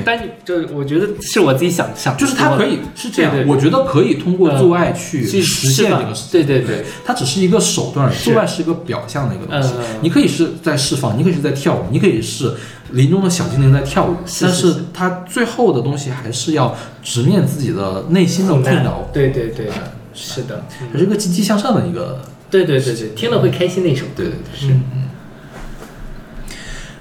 [0.04, 6.32] 但你就我觉得是我自己想想，就是他可以是这样我觉得可以通过做爱去去实现这个事情。
[6.32, 9.70] 对对对，它只是一个手段而已，做爱是一个表象的一个东西。
[9.78, 12.52] 嗯你可以是在释放，你可以是在跳舞，你可以是
[12.90, 19.08] 林中的小精灵在跳舞，但是是是它最后的东西还是要直面自己的内心的困扰。
[19.12, 22.20] 对对对哎，是的，还是一个积极向上的一个。
[22.50, 24.12] 对对对对，听了会开心的一首歌。
[24.16, 24.74] 对对对，是。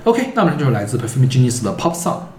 [0.04, 2.31] OK，那么这就是来自 Perfume Genius 的 Pop Song。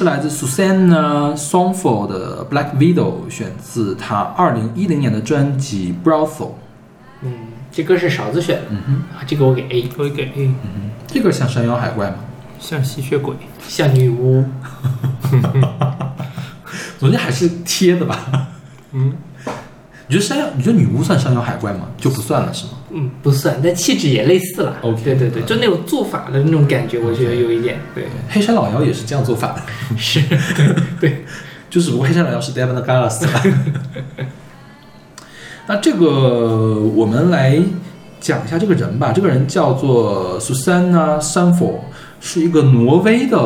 [0.00, 6.26] 是来自 Susanna Songful 的 Black Widow，选自她二零一零年的专辑《Brothel》。
[7.20, 7.32] 嗯，
[7.70, 12.16] 这歌是勺子选的，嗯哼，啊，这个我给 A，我给 A，嗯哼这个像山妖海怪吗？
[12.58, 13.34] 像吸血鬼。
[13.68, 14.42] 像女巫，
[16.98, 18.48] 总之还是贴的吧。
[18.92, 19.12] 嗯，
[20.08, 20.46] 你觉得山妖？
[20.56, 21.88] 你觉得女巫算山妖海怪吗？
[21.98, 22.72] 就不算了是吗？
[22.92, 24.78] 嗯，不算，但气质也类似了。
[24.80, 27.99] OK 对对对，就那种做法的那种感觉，我觉得有一点，对，
[28.30, 29.62] 黑山老妖也是这样做法的，
[29.98, 30.22] 是，
[31.00, 31.24] 对，
[31.68, 33.26] 就只不过黑山老妖是 Devon Gallas。
[35.66, 37.60] 那这个我们来
[38.20, 39.12] 讲一下这个人吧。
[39.12, 41.80] 这个人叫做 Susanna Sanford，
[42.20, 43.38] 是一个挪威的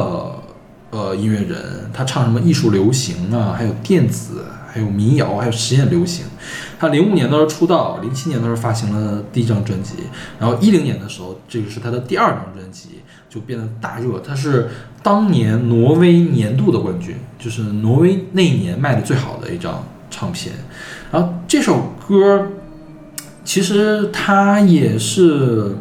[0.90, 6.24] 呃音乐人，他唱什么艺术流行啊，还有电子，还有民谣，还有实验流行。
[6.78, 9.94] 他零五年的时候出道，零七年的时候发行了第一张专辑，
[10.38, 13.00] 然后一零年的时候，这个是他的第二张专辑，
[13.34, 14.20] 就变得大热。
[14.20, 14.68] 他是
[15.02, 20.54] 当年挪威年度的冠军，就是挪威那一年卖的最好的一张唱片。
[21.10, 22.48] 然后这首歌，
[23.44, 25.74] 其实它也是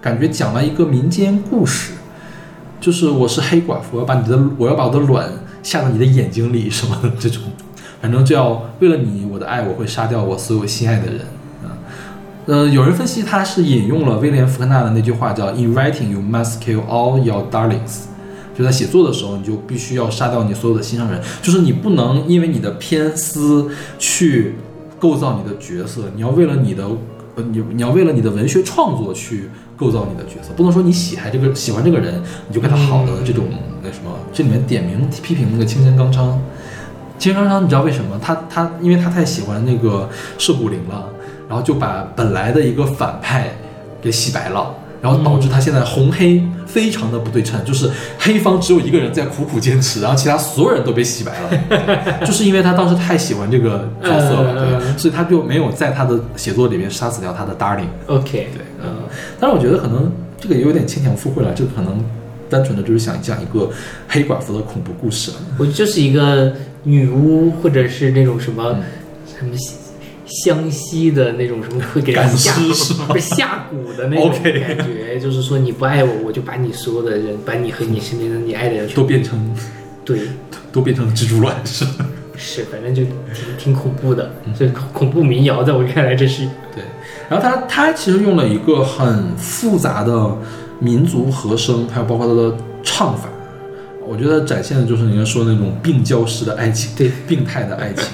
[0.00, 1.92] 感觉讲了一个民间故事，
[2.80, 5.30] 就是我是黑寡妇，我要把你的我要把我的卵
[5.62, 7.42] 下到你的眼睛里什么的这种，
[8.00, 11.20] 反正就要为了你我的爱，我会杀掉我所有心爱的人。
[12.46, 18.04] 呃，有人分析他是引用了威廉福克纳的那句话，叫 “In writing, you must kill all your darlings”。
[18.56, 23.68] 就在写作的时候，你就必须要杀掉你所有的心上人，就是你不能因为你的偏私
[23.98, 24.54] 去
[24.98, 26.88] 构造你的角色，你要为了你的
[27.52, 33.44] 你你要为了你的文学创作去构造你的角色，不能说你喜爱这个喜欢这个人，你就给他好的这种
[33.82, 34.10] 那什么。
[34.32, 36.40] 这里面点名批评那个青山刚昌，
[37.18, 38.18] 青山刚昌你知道为什么？
[38.22, 41.10] 他他因为他太喜欢那个涉谷灵了，
[41.48, 43.50] 然后就把本来的一个反派
[44.00, 44.74] 给洗白了。
[45.02, 47.88] 然后导致他现在红黑非常的不对称，就是
[48.18, 57.86] 黑方只有一个人在苦苦坚持，然后其他所有人都被洗白了， 就是因为他当时太喜欢这个角色了，所以他就没有在他的写作里面杀死掉他的 darling。
[58.06, 58.96] OK，对嗯，
[59.38, 62.02] 但是我觉得可能这个也有点牵强附会了，这个可能
[62.48, 63.70] 单纯的就是想讲一个
[64.08, 65.30] 黑寡妇的恐怖故事。
[65.58, 68.82] 我就是一个女巫，或者是那种什么、嗯
[69.38, 69.54] 什么
[70.26, 72.52] 湘西的那种什么会给人下
[73.18, 79.54] 下蛊的那种感觉就是说你不爱我，我就把你所有的人，把你和你身边的你爱的人都变成
[80.04, 80.20] 对，
[80.72, 81.56] 都变成蜘蛛卵
[82.38, 83.14] 是反正就挺
[83.56, 86.44] 挺恐怖的，这恐恐怖民谣，在我看来这是。
[86.74, 86.84] 对，
[87.30, 90.36] 然后他他其实用了一个很复杂的
[90.78, 93.28] 民族和声，还有包括他的唱法，
[94.06, 98.04] 我觉得展现的就是人家说的那种病娇式的爱情，对，病态的爱情。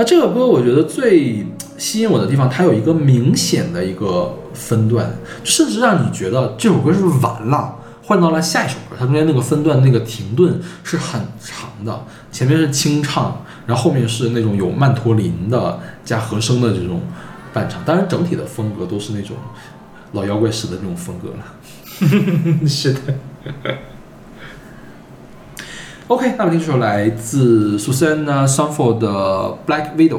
[0.00, 1.44] 那这个歌我觉得最
[1.76, 7.76] 吸引我的地方，它有一个明显的一个分段，甚至让你觉得这首歌是不是完了。
[8.02, 17.02] 换到了下一首歌，它中间那个分段那个停顿是很长的，前面是清唱，然后后面是那种有曼陀林的加和声的这种
[17.52, 19.36] 伴唱，当然整体的风格都是那种
[20.12, 22.64] 老妖怪式的那种风格了。
[22.66, 23.00] 是的，
[26.10, 29.08] OK，那么听这首来自 Susanna Sanford 的
[29.64, 30.18] 《Black Widow》。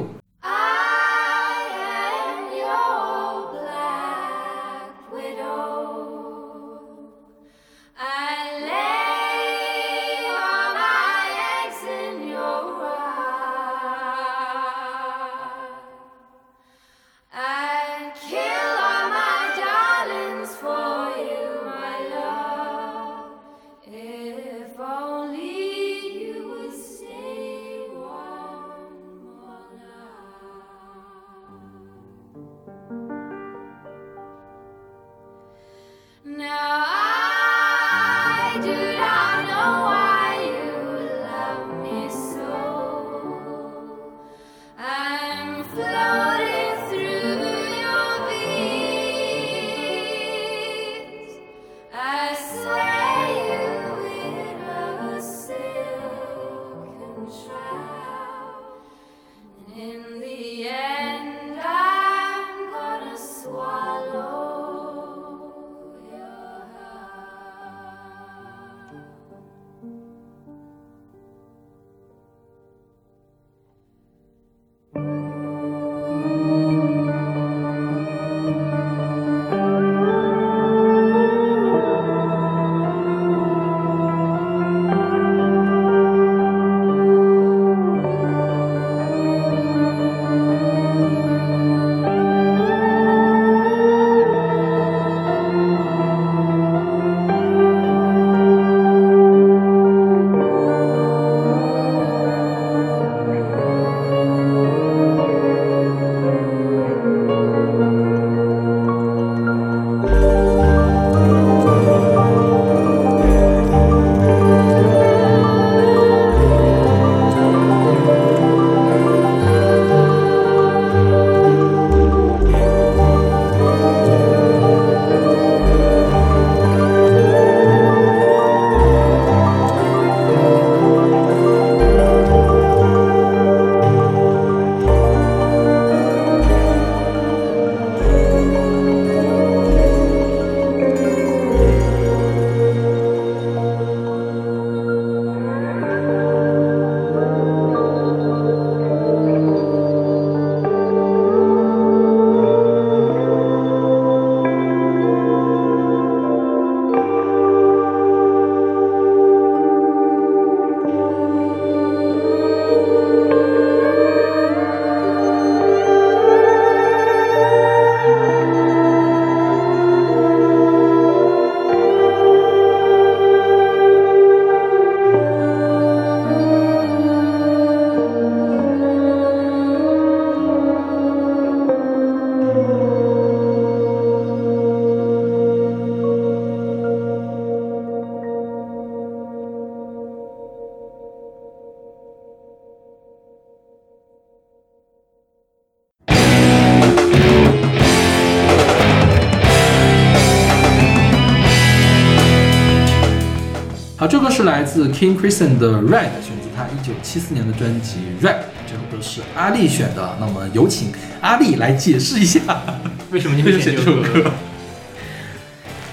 [204.81, 208.37] 自 King Crimson 的 Red，选自他一九七四年的专辑 Red。
[208.65, 212.41] 这首歌是阿丽选的，那么有请阿丽来解释一下
[213.11, 214.01] 为什么你会选这首歌？
[214.11, 214.31] 这首歌。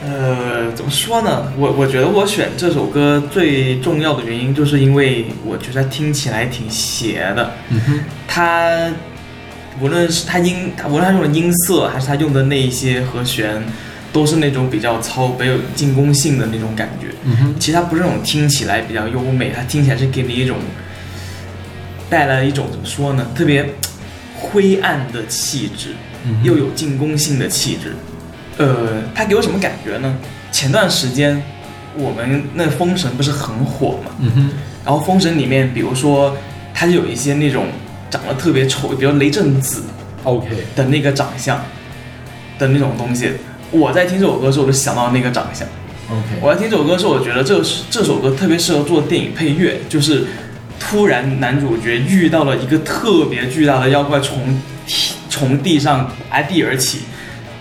[0.03, 1.53] 呃，怎么说呢？
[1.59, 7.53] 我我觉得我选这首歌最重要的原因，就是因为我觉得听起来挺邪的。
[7.68, 8.91] 嗯哼，它
[9.82, 13.62] 无论是它音，它无论它用的音色，还是它用的那一些和弦，
[14.14, 17.07] 都是那种比较糙、没有进攻性的那种感觉。
[17.25, 20.57] 嗯哼，其实它不是那种听起来比较优美，它听起来是给你一种
[22.09, 23.75] 带来一种怎么说呢，特别
[24.37, 25.95] 灰暗的气质，
[26.25, 27.95] 嗯又有进攻性的气质。
[28.57, 30.16] 呃，它给我什么感觉呢？
[30.51, 31.43] 前段时间
[31.97, 34.51] 我们那《封神》不是很火嘛，嗯哼，
[34.85, 36.37] 然后《封神》里面，比如说
[36.73, 37.66] 它就有一些那种
[38.11, 39.83] 长得特别丑，比如雷震子
[40.25, 41.62] OK，的那个长相
[42.59, 43.33] 的那种东西。
[43.71, 45.69] 我在听这首歌的时候，我就想到那个长相。
[46.11, 50.24] OK，我要听这首歌的时候，我觉得这这首歌特别适合做电影配乐，就是
[50.80, 57.00] 突然男主角遇到了一个特别巨大的妖怪从地从地上拔地而起，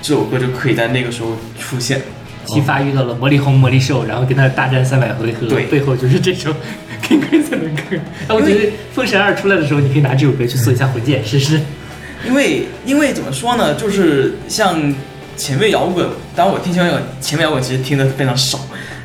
[0.02, 2.02] 这首歌就可以在那个时候出现。
[2.46, 6.50] 姬发遇到了魔力红、魔力兽，然后跟他大战三百回合，对背后就是这首
[7.04, 7.98] King Crimson 的歌。
[8.30, 8.62] 啊，我觉得
[8.94, 11.60] 《封神二》出来的时候，你可以拿这首歌去做一下魂剑试试。
[12.26, 14.82] 因为因为怎么说呢，就是像
[15.38, 18.60] 前卫摇滚，当我听前卫摇滚，前卫摇滚其实听的非常少，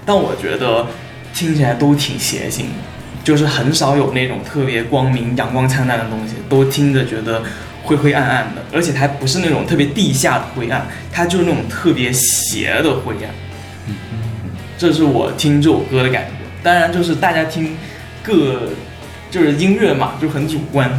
[0.05, 0.87] 但我觉得
[1.35, 2.66] 听起来都挺邪性，
[3.22, 7.43] 就是很少有那种特别光明、阳光灿烂的东西，都听着觉得
[7.85, 13.30] 灰灰暗暗的，而且它还不是那种特别地下的灰暗，它就是那种特别邪的灰暗。
[13.87, 13.95] 嗯
[14.78, 16.30] 这是我听这首歌的感觉。
[16.61, 17.76] 当然，就是大家听
[18.20, 18.70] 各
[19.30, 20.91] 就是音乐嘛，就很主观。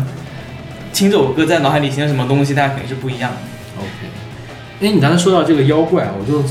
[0.94, 3.38] 听这首歌在脑海里形成什么东西，大家肯定是不一样的。
[3.78, 4.13] OK，
[4.84, 6.44] 因为你刚才说到这个妖怪，我就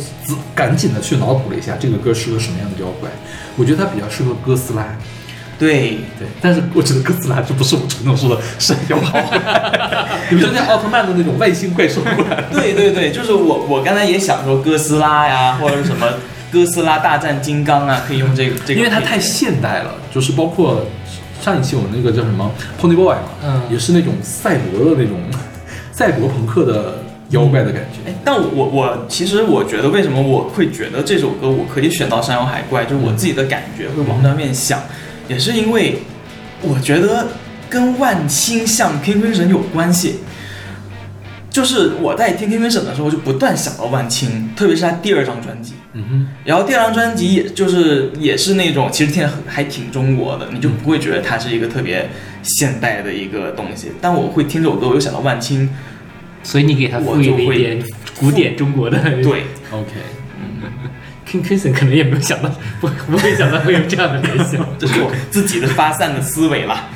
[0.54, 3.10] 赶紧的去脑补了一下这个歌适合什么样的妖怪。
[3.58, 4.86] 我觉得它比较适合哥斯拉，
[5.58, 9.38] 对，对，但是我觉得哥斯拉就不是我传统说的山妖好汉，
[10.30, 12.42] 你们就像奥特曼的那种外星怪兽过来。
[12.50, 16.06] 对对对，就是我我刚才也想说哥斯拉呀，或者是什么
[16.50, 20.86] 哥斯拉大战金刚啊，可以用这个这个，因为它太现代了，就是包括
[21.42, 25.18] 上一期我那个叫什么 Pony Boy 嘛，嗯也是那种赛博的那种
[25.92, 27.01] 赛博朋克的
[27.32, 28.08] 妖怪的感觉。
[28.08, 34.80] 哎，但我我我其实我觉得为什么我会觉得这首歌我可以选到山妖海怪，就是我自己的感觉会往那面想，
[35.28, 35.98] 也是因为
[36.62, 37.26] 我觉得
[37.68, 40.20] 跟万青像 King Crimson 有关系。
[41.50, 45.74] 就是我在听 King Crimson 的时候，就不断想到万青，特别是他第二张专辑。
[45.92, 52.08] 嗯哼，然后第二张专辑也就是也是那种，其实听还挺中国的，你就不会觉得它是一个特别
[52.42, 53.88] 现代的一个东西。
[54.00, 55.68] 但我会听这首歌，我又想到万青，
[56.42, 57.82] 所以你给他赋予了一点
[58.18, 58.98] 古典中国的。
[59.22, 64.66] 对，OK，，King Crimson 可能也没有想到，不不会想到会有这样的联想。
[64.78, 66.88] 这是我自己的发散的思维了。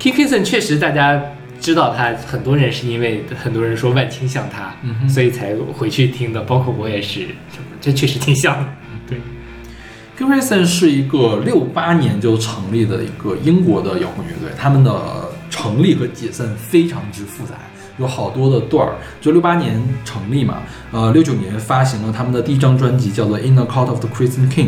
[0.00, 1.22] OK，King Crimson 确实大家
[1.60, 7.28] 知道他，很多人是因为很多人说万青像他，嗯所以才回去听的，包括我也是，
[7.80, 8.68] 这确实挺像的。
[9.08, 9.18] 对
[10.18, 17.54] ，King Crimson 是一个六八年就成立的一个英国的摇滚乐队，他们的成立和解散非常之复杂，
[17.98, 18.96] 有好多的段儿。
[19.20, 24.66] 就六八年成立嘛，呃，六九年发行了他们的第一张专辑，叫做《In the Court of the Crimson King》，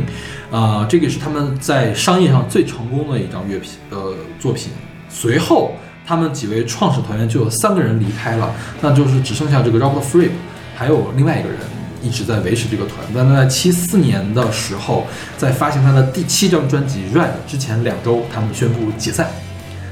[0.53, 4.71] 呃，这个是他们在商业上最成功的一张乐品呃作品。
[5.09, 5.73] 随后，
[6.07, 10.31] 他们几位创始团员就有三个人离开了，那就是只剩下这个 Robert Fripp，
[10.77, 11.59] 还有另外一个人
[12.01, 12.99] 一直在维持这个团。
[13.13, 15.05] 但在七四年的时候，
[15.37, 19.29] 在发行他的第七张专辑《Red》之前两周，他们宣布解散。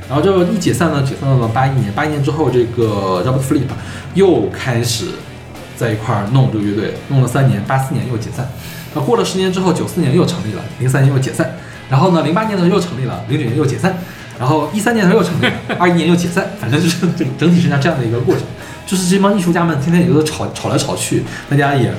[0.09, 1.93] 然后就一解散呢，解散到了八一年。
[1.93, 3.63] 八一年之后，这个 Robert Fripp
[4.15, 5.07] 又开始
[5.77, 8.49] 在一块儿弄这个乐队，弄了三年，八四年又解散。
[8.95, 11.57] 那过了十年之后，九四年又成立了，零三年又解散。
[11.89, 13.97] 然后呢，零八年的时候又成立了，零九年又解散。
[14.39, 18.45] 然后一三年的时候又成立了， 二一年又解散，反正就是整整体是像这样的一个过程。
[18.87, 21.93] 就是这帮艺术家们天天也都吵吵来吵去，大家也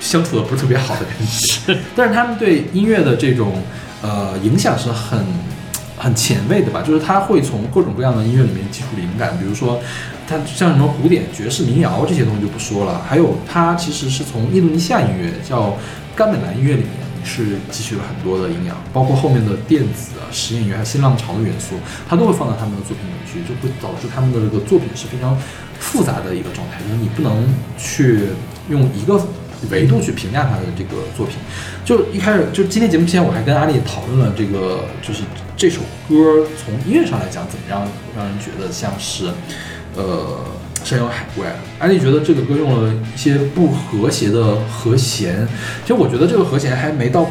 [0.00, 1.78] 相处的不是特别好的感觉。
[1.94, 3.62] 但是他们对音乐的这种
[4.00, 5.24] 呃影响是很
[6.02, 9.80] 很前卫的吧，就是他会从各种各样的音乐里面汲取灵感，比如说
[10.26, 15.76] 他像什么古典、爵士、民谣这些东西就不说了，还有他其实是从印度尼西亚音乐叫
[16.16, 16.90] 甘美兰音乐里面
[17.22, 21.76] 是汲取了很多的营养，包括后面的电子啊、实验音乐还有新浪潮的元素，
[22.08, 25.38] 他都会放到他们的作品里面去，就会导致他们的这个作品是非常
[25.78, 27.46] 复杂的一个状态，就是你不能
[27.78, 28.26] 去
[28.68, 29.24] 用一个
[29.70, 31.36] 维度去评价他的这个作品。
[31.84, 35.22] 就一开始就今天节目之前，我还跟阿丽讨论了这个，就是
[35.56, 37.86] 这首歌从音乐上来讲怎么样
[38.16, 39.26] 让人觉得像是，
[39.96, 40.44] 呃，
[40.84, 41.46] 山有海怪。
[41.78, 45.46] 阿丽觉得这个歌用了一些不和谐的和弦，
[45.82, 47.26] 其实我觉得这个和弦还没到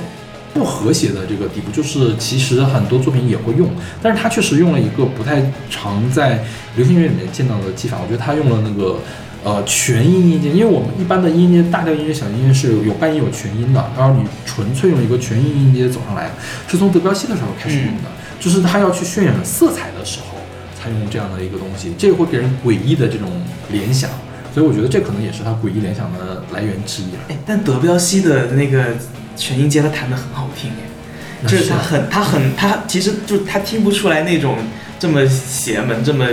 [0.54, 3.70] 不和谐的这个地步，就是其实很多作品也会用，
[4.02, 6.44] 但是他确实用了一个不太常在
[6.76, 8.98] 流行音乐里面见到的技法，我觉得他用了那个。
[9.44, 16.30] 呃，全音音阶，因为我们一般的音阶，大调音阶、小音阶是有半音有全音的，然后你纯粹用一个全音音阶走上来，
[16.68, 20.38] 是从德彪西的时候开始用的，就是他要去渲染色彩的时候
[20.80, 23.30] 才用这样的一个东西，这个会给人诡异的这种
[23.72, 24.10] 联想，
[24.54, 27.20] 所以我觉得这可能也是他诡异联想的来源之一了。
[27.30, 28.96] 哎，但德彪西的那个
[29.36, 34.56] 全音阶他弹的很好听哎，就是是他很他很他其实就他听不出来那种
[35.00, 36.28] 这么邪门这么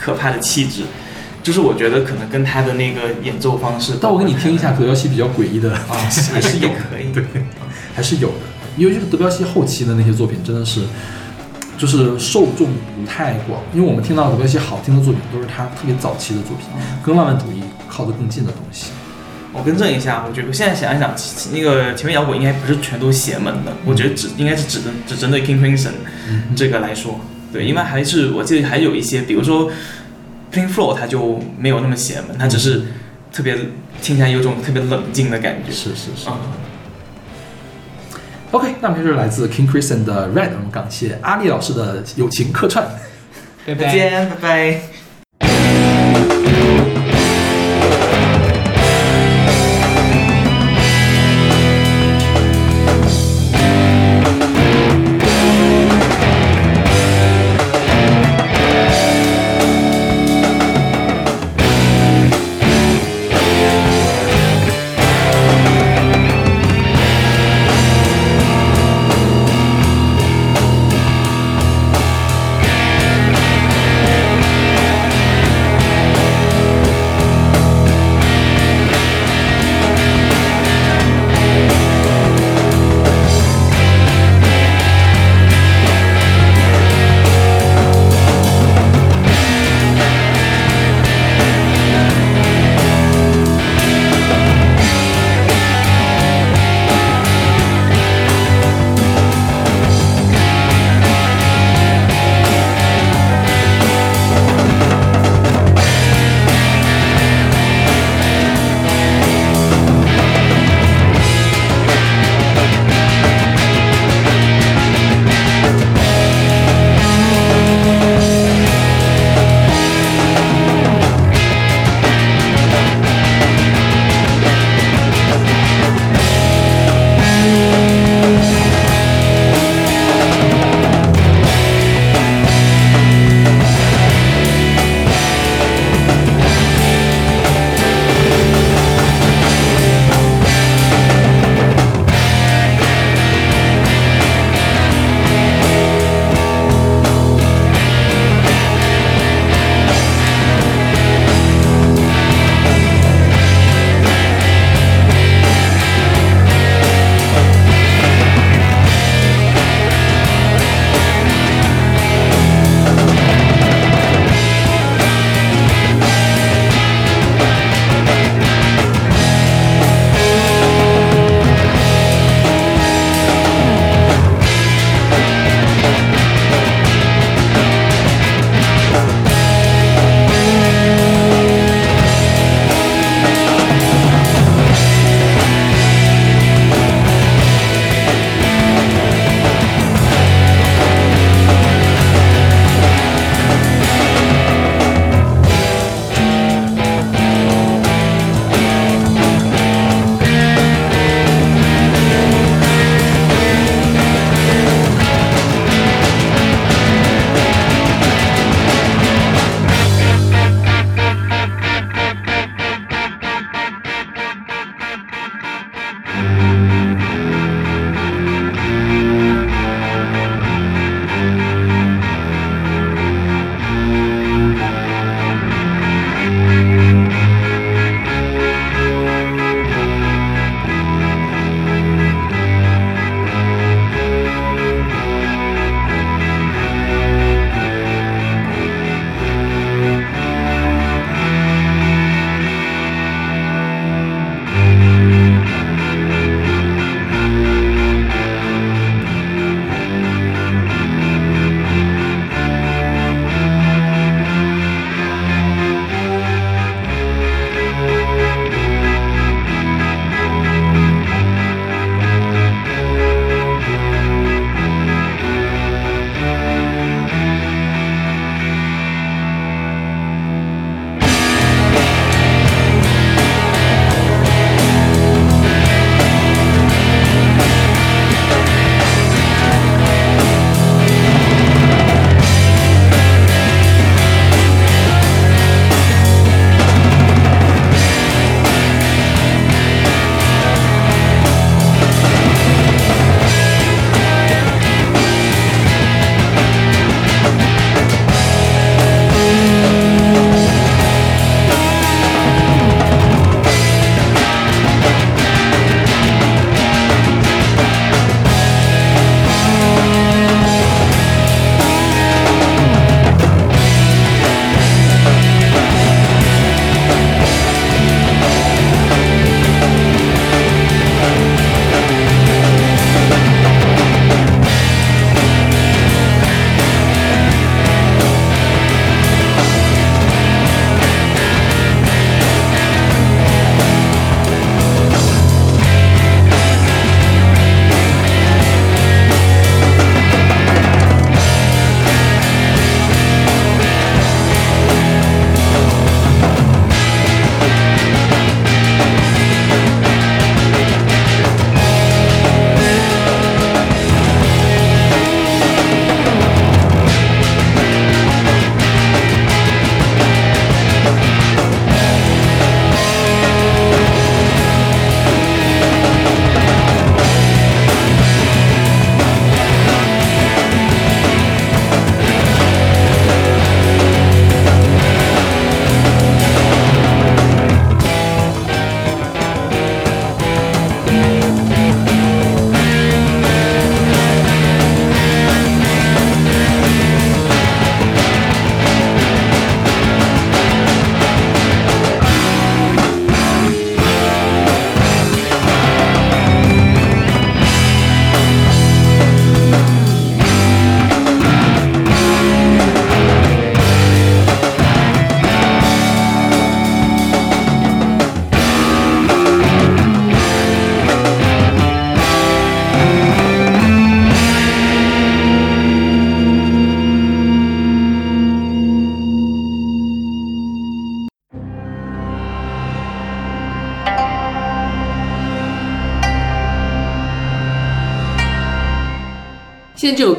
[0.00, 0.82] 可怕的气质，
[1.42, 3.94] 就是我觉得可能跟他的那个演奏方式。
[4.00, 5.82] 但我给你听一下德彪西比较诡异的啊，
[6.32, 7.12] 还是有的，可以。
[7.12, 7.24] 对，
[7.94, 8.34] 还是有的。
[8.76, 10.80] 因为这个德彪西后期的那些作品真的是，
[11.76, 13.60] 就是受众不太广。
[13.74, 16.66] 因为我们听到德彪西好听的作品都是他特别早期的作品，
[17.04, 18.86] 跟浪漫主义靠得更近的东西。
[19.54, 21.14] 我更正一下，我觉得我现在想一想，
[21.52, 25.90] 那个前面摇滚应该不是全都邪门的，我觉得只应该是只针只针对 King Crimson
[26.56, 27.20] 这个来说，
[27.52, 29.70] 对，因为还是我记得还有一些，比如说
[30.52, 32.82] Pink Floyd，它就没有那么邪门，它只是
[33.32, 33.56] 特别
[34.02, 35.72] 听起来有种特别冷静的感觉。
[35.72, 36.28] 是是是。
[36.28, 36.38] 啊
[38.50, 42.86] ，OK，那么就是来自 King Crimson 的 Red，我们感谢阿丽老师的友情客串。
[43.64, 43.84] 拜拜。
[43.84, 44.91] 再见，拜拜。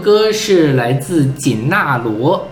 [0.04, 2.49] 歌是来自锦纳罗，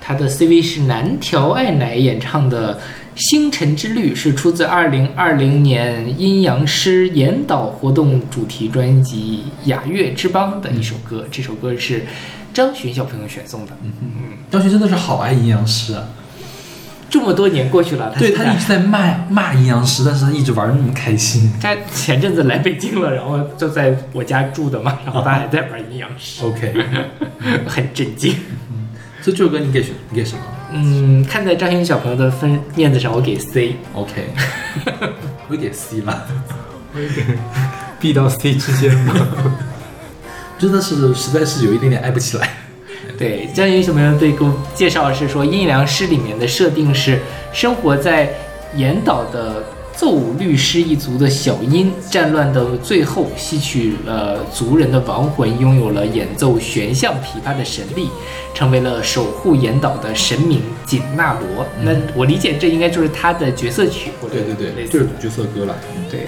[0.00, 2.76] 他的 CV 是南条爱乃演唱的
[3.16, 11.26] 《星辰之旅》，是出自二零二零年阴阳师研导活动主题专辑《雅乐之邦》的一首歌。
[11.30, 12.04] 这首歌是
[12.52, 13.72] 张巡小朋友选送的。
[13.82, 13.90] 嗯
[14.50, 16.04] 张巡真的是好爱阴阳师啊！
[17.14, 18.98] 这么多年过去了，对他一直在骂
[19.30, 21.48] 骂阴阳师，但是他一直玩的那么开心。
[21.62, 26.74] 他前阵子来北京了，然后就在我家住的嘛， 然后他还在玩阴阳师，OK，
[27.68, 28.34] 很震惊。
[29.22, 30.42] 所以这首歌你给选你给什么
[30.72, 33.76] 嗯，看在张巡小朋友的分面子上，我给 C。
[33.92, 34.30] ？OK，
[35.46, 36.26] 我给 C 了
[38.00, 39.14] ，B 到 C 之间吧。
[40.58, 42.50] 真的是实在是有一点点爱不起来。
[43.16, 47.20] 对，江云小朋友对给我介绍的是说，《阴阳师》里面的设定是
[47.52, 48.32] 生活在
[48.76, 49.64] 岩岛的
[49.96, 58.08] 奏律师一族的小樱，战乱的最后吸取了族人的亡魂，拥有了演奏玄象琵琶的神力，
[58.52, 61.64] 成为了守护岩岛的神明锦纳罗。
[61.82, 65.76] 那我理解这应该就是他的角色曲，或者对对对，就是角色歌了。
[65.96, 66.26] 嗯对。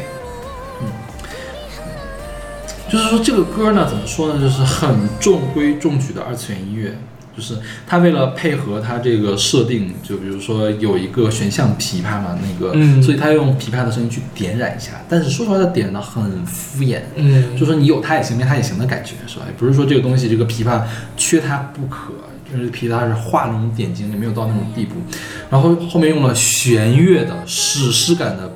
[2.90, 6.96] 就是说这个歌呢，怎么说呢，就是很中规中矩的二次元音乐。
[7.36, 7.54] 就是
[7.86, 14.92] 他为了配合他这个设定，就比如说有一个选项琵琶嘛，那个，嗯所以他用琵琶的声音去点染一下。
[15.06, 19.44] 但是说出来的点呢，很敷衍，嗯就说你有它也行，没它也行的感觉，是吧？
[19.46, 20.80] 也不是说这个东西这个琵琶
[21.18, 22.14] 缺它不可，
[22.50, 24.94] 就是琵琶是画龙点睛，也没有到那种地步。
[25.50, 28.50] 然后后面用了弦乐的史诗感的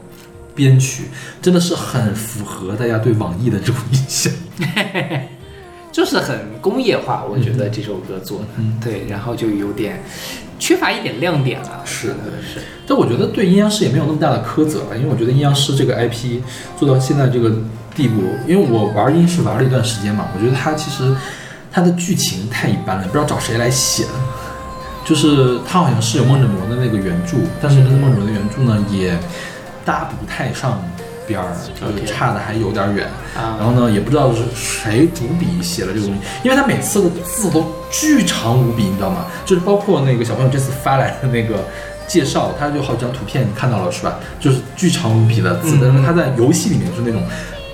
[0.60, 1.04] 编曲，
[1.40, 4.30] 真的是很符合大家对网易的这种印象。
[5.90, 10.02] 就是很工业化，我觉得这首歌做的，嗯对，然后就有点
[10.58, 11.80] 缺乏一点亮点了。
[11.86, 16.42] 是的，是，但我觉得对阴阳师也没有那么大的苛责了，因为我觉得阴阳师这个 IP
[16.78, 17.50] 做到现在这个
[17.94, 21.16] 地步，因为我玩阴师玩了一段时间嘛，我觉得它其实
[21.72, 24.10] 它的剧情太一般了，不知道找谁来写的。
[25.02, 29.18] 就是它好像是有梦枕魔的那个原著，但是跟梦枕魔的原著呢也
[29.84, 30.82] 搭不太上
[31.26, 31.46] 边儿，
[31.80, 33.06] 就是差的还有点远。
[33.36, 39.26] 啊然后呢，也不知道是谁主笔写了这个东西，因为他每次的字都巨长无比，你知道吗？
[39.44, 41.64] 就是包括那个小朋友这次发来的那个
[42.08, 44.18] 介绍，他就好几张图片，你看到了是吧？
[44.40, 47.22] 就是巨长无比的字，嗯但是他在游戏里面是那种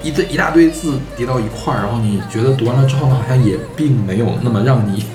[0.02, 5.06] 一堆一大堆字叠到一块儿，然后你觉得读完了之后呢，好像也并没有那么让你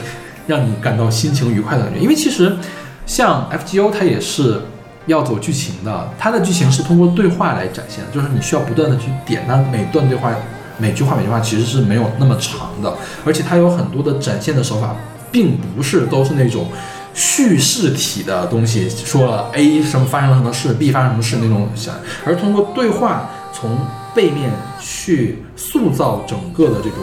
[0.47, 2.57] 让你感到心情愉快的感觉，因为其实
[3.05, 4.61] 像 FGO 它也是。
[5.07, 10.31] 要走剧情的，它的剧情是通过对话来展现的，就是你需要不断的去点它每段对话，
[10.77, 12.93] 每句话每句话其实是没有那么长的，
[13.25, 14.95] 而且它有很多的展现的手法，
[15.31, 16.67] 并不是都是那种
[17.13, 21.95] 叙事体的东西，说了 A 什么发生了什么事，B 发生什么事那种想，
[22.25, 23.77] 而通过对话从
[24.13, 26.99] 背面去塑造整个的这种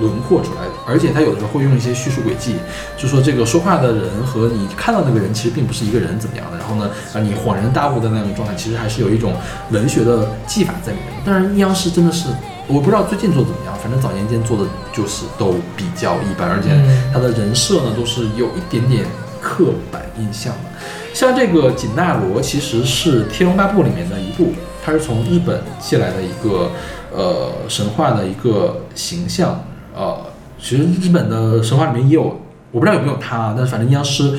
[0.00, 2.56] 轮廓出来的，而且他有的时候会用一些叙述轨迹，
[2.96, 9.32] 就说这个说话的人和你看到那个人其实并不是一个人怎么样的，然后呢，啊你恍然大悟的那种状态，其实还是有一种
[9.70, 11.22] 文学的技法在里面。
[11.24, 12.28] 当然，阴阳师真的是
[12.66, 16.70] 我不知道最近做的怎么样，反正早年间做的就是都比较一般，而且
[17.12, 19.04] 他的人设呢都是有一点点
[19.40, 20.80] 刻板印象的。
[21.12, 24.52] 像这个锦纳罗其实是《天龙八部》里面的一部，
[24.84, 26.70] 它是从日本借来的一个
[27.14, 29.64] 呃神话的一个形象。
[29.94, 30.26] 呃，
[30.60, 32.40] 其实日本的神话里面也有，
[32.72, 34.36] 我不知道有没有它，但是反正阴阳师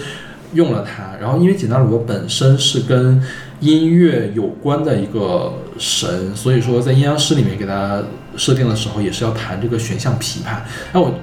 [0.53, 1.15] 用了它。
[1.19, 3.23] 然后因为锦纳罗本身是跟
[3.61, 8.03] 音乐有关的一个神，所以说在阴阳师里面给它
[8.35, 10.57] 设定的时候，也是要弹这个玄象琵琶。
[10.91, 11.13] 那我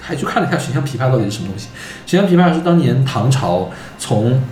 [0.00, 1.68] 还去看了一下玄象琵琶到底是什么东西。
[2.06, 4.42] 玄象琵琶是当年唐朝从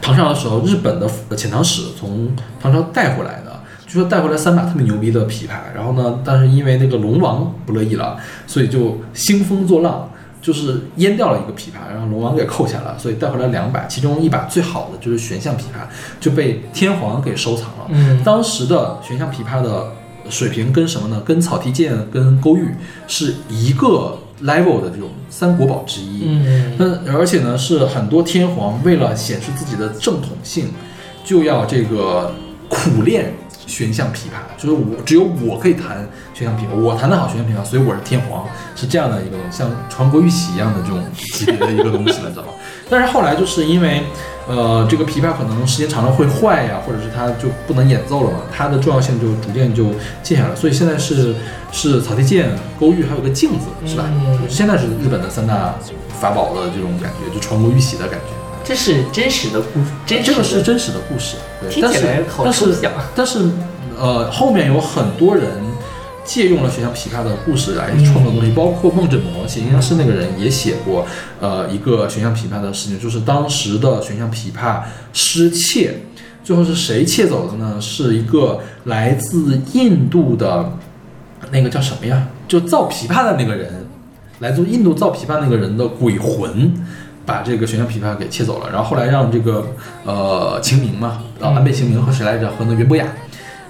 [0.00, 2.30] 唐朝的时候，日本的遣唐使从
[2.62, 3.49] 唐朝带回来的。
[3.90, 10.08] 据说带回来三把特别牛逼的琵琶，然后呢，但是因为那个龙王不乐意了，所以就兴风作浪，
[10.40, 15.88] 就是阉掉了一个琵琶，然后龙王给扣下了，所以带回来两把，其中一把最好的就是玄象琵琶，
[16.20, 17.86] 就被天皇给收藏了。
[17.88, 19.88] 嗯当时的玄象琵琶的
[20.28, 21.20] 水平跟什么呢？
[21.22, 22.68] 跟草剃剑、跟勾玉
[23.08, 26.22] 是一个 level 的这种三国宝之一。
[26.26, 30.68] 嗯那而且呢，是很多天皇为了显示自己的正统性，
[31.24, 32.30] 就要这个
[32.68, 33.34] 苦练
[33.70, 38.44] 玄象琵琶，就是我只有我可以弹玄象琵琶，我弹得好玄象琵琶，所以我是天皇，
[38.74, 42.52] 是这样的一个，像传国玉玺一样的这种级别的一个东西了，你知道吗？
[42.90, 44.02] 但是后来就是因为，
[44.48, 49.84] 呃，这个琵琶可能时间长了会坏呀，或者是它就不能演奏了嘛，它的重要性就逐渐就
[50.22, 50.54] 降下来。
[50.56, 51.34] 所以现在是
[51.70, 54.04] 是草剃剑、勾玉，还有个镜子，是吧？
[54.48, 55.76] 现在是日本的三大
[56.20, 58.39] 法宝的这种感觉，就传国玉玺的感觉。
[58.70, 62.76] 这是真实的故，真实的这个是真实的故事，对，但是但是
[63.16, 63.50] 但是
[63.98, 65.44] 呃，后面有很多人
[66.24, 71.04] 借用了悬响琵琶的故事来创作东西，包括孟枕魔写应该是那个人也写过，
[71.40, 74.82] 呃，一个悬响琵琶的事情，就是当时的悬响琵琶
[75.12, 76.02] 失窃，
[76.44, 77.76] 最后是谁窃走的呢？
[77.80, 80.72] 是一个来自印度的，
[81.50, 82.24] 那个叫什么呀？
[82.46, 83.84] 就造琵琶的那个人，
[84.38, 86.72] 来自印度造琵琶那个人的鬼魂。
[87.26, 89.64] 把这个悬响琵琶给切走了，然后后来让这个
[90.04, 92.48] 呃秦明嘛，呃安倍晴明和谁来着？
[92.50, 93.06] 和那袁博雅，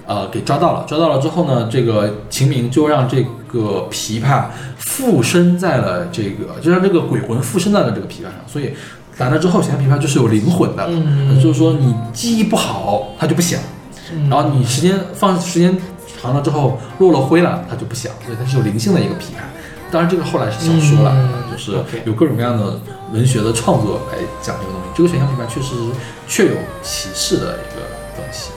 [0.07, 4.45] 呃给抓到了，抓到了之后呢，这个秦明就让这个琵琶
[4.77, 8.73] 附身在了这个，就让这个鬼魂附身在了这个琵琶上，所以
[9.17, 11.39] 打那之后，悬响琵琶就是有灵魂的，嗯。
[11.39, 13.59] 就是说你记忆不好，它就不响，
[14.29, 15.77] 然后你时间放时间
[16.21, 19.43] 长了之后落了灰了，它就不响，所以它是有灵性的一个琵琶。
[19.91, 21.73] 当然，这个后来是小说了，嗯就是
[22.05, 22.79] 有各种各样的
[23.11, 24.87] 文学的创作来讲这个东西。
[24.95, 25.75] 这个选项里面确实
[26.27, 27.81] 确有其事的一个
[28.15, 28.51] 东西。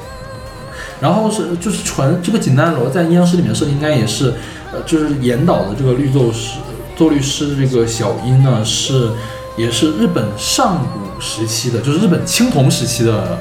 [1.00, 4.32] 然后是就是传这个锦丹罗在阴阳师里面设定应该也是，
[4.72, 6.58] 呃，就是演导的这个律奏师
[6.96, 9.10] 奏律师这个小樱呢是
[9.56, 13.38] 也是日本上古时期的，就是日本青铜时期的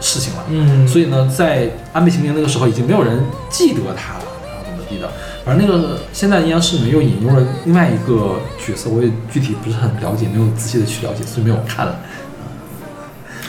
[0.00, 0.44] 事情了。
[0.48, 5.10] 嗯，所以呢，在安倍晴明那个时候，已经没有人记得他了，然后怎么地的。
[5.50, 11.96] 反正那个现在阴阳师里面又引入了另外一个角色，我也具体不是很了解，没有仔细的去了解，所以没有看了。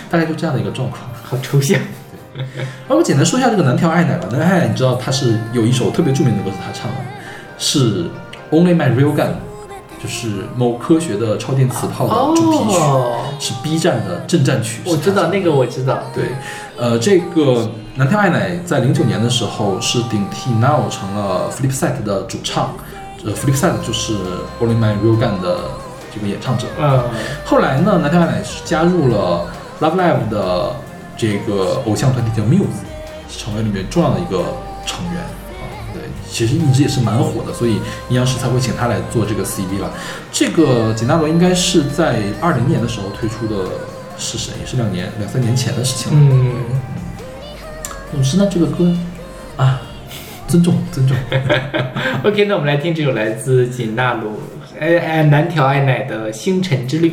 [0.09, 0.99] 大概就这样的一个状况。
[1.23, 1.79] 好抽象。
[2.33, 2.43] 对
[2.87, 4.27] 那我简单说一下这个南条爱乃吧。
[4.31, 6.97] 南条爱乃，你知道他是有一首特别著名的歌是他唱的，
[7.59, 8.05] 是
[8.49, 9.33] Only My Real Gun，
[10.01, 14.81] 就是某科学的超电磁炮的主题曲，哦，是 B 站的正战曲。
[14.87, 16.01] 我知道那个，我知道。
[16.15, 16.23] 对，
[16.75, 22.73] 呃，这个南天爱乃在零九年的时候是顶替 Now 成了 Flipside 的主唱，
[23.25, 24.13] 呃，Flipside 就是
[24.61, 25.57] Only My Real Gun 的
[26.13, 26.67] 这个演唱者。
[26.79, 27.03] 嗯，
[27.43, 29.45] 后来呢，南天爱乃是加入了
[29.81, 30.73] Love Live 的
[31.17, 32.63] 这个偶像团体叫 Muse，
[33.37, 34.37] 成为里面重要的一个
[34.85, 35.67] 成员啊。
[35.93, 37.73] 对，其实一直也是蛮火的，所以
[38.07, 39.91] 阴阳师才会请他来做这个 CV 了。
[40.31, 43.69] 这个简纳罗应该是在二零年的时候推出的
[44.17, 44.53] 是谁？
[44.61, 46.35] 也是两年两三年前的事情了。
[46.39, 46.53] 嗯，
[48.11, 48.93] 总之呢，这个歌
[49.55, 49.81] 啊，
[50.47, 51.15] 尊重尊重。
[52.23, 54.39] OK，那我们来听这首来自锦纳鲁
[54.79, 57.09] 哎哎南条爱乃的《星辰之旅》。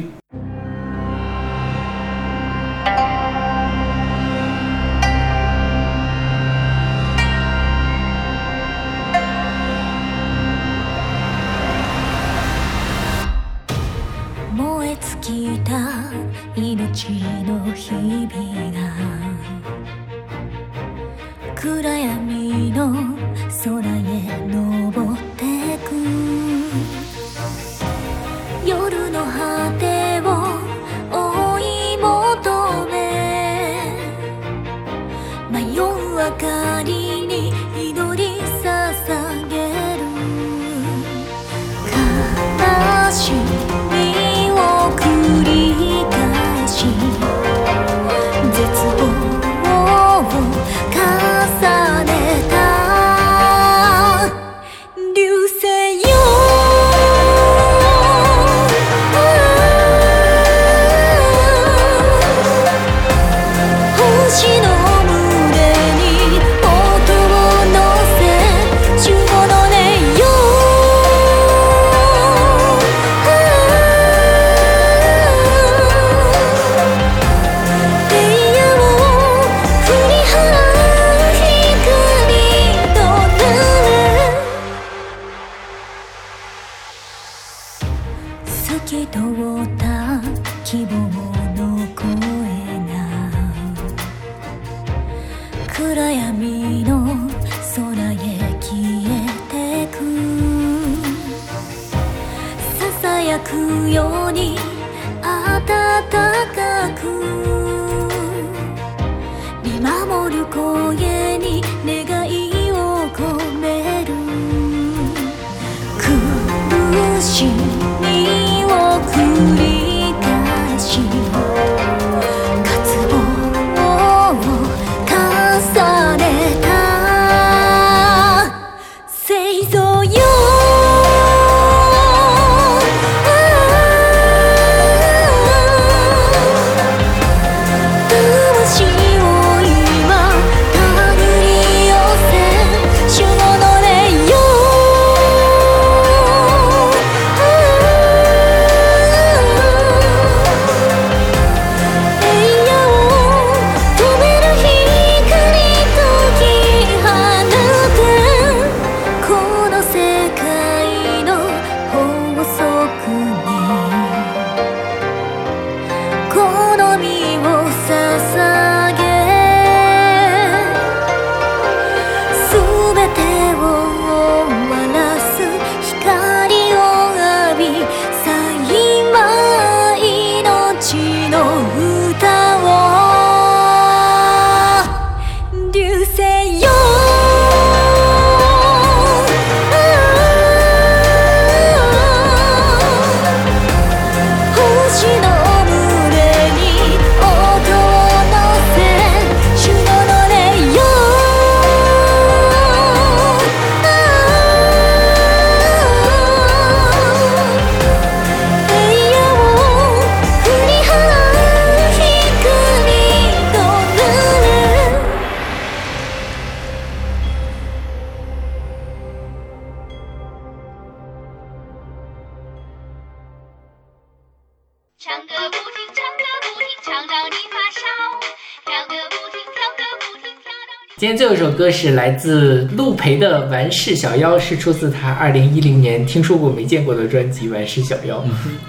[231.09, 238.19] 今天最后一首歌是来自陆培的《玩世小妖》，是出自他二零一零年听说过没见过的专辑《玩世小妖》。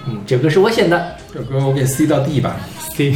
[0.08, 1.16] 嗯，这歌是我选的。
[1.30, 2.56] 这首歌我给 C 到 D 吧。
[2.94, 3.14] C，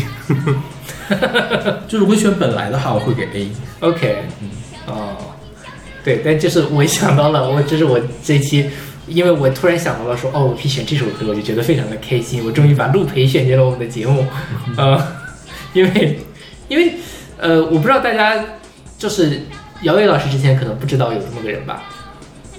[1.89, 3.49] 就是我选本来的话，我会给 A。
[3.81, 4.51] OK，嗯，
[4.89, 5.17] 哦，
[6.05, 8.67] 对，但就是我想到了，我这是我这期，
[9.07, 14.27] 因为我突然想到了说，哦，我可以选这首歌，我就觉得非常的开心，我终于把陆培选进了我们的节目，
[14.77, 15.03] 呃，
[15.73, 16.19] 因为
[16.69, 16.93] 因为
[17.39, 18.45] 呃，我不知道大家
[18.99, 19.43] 就是
[19.83, 21.83] 姚伟老师之前可能不知道有这么个人吧，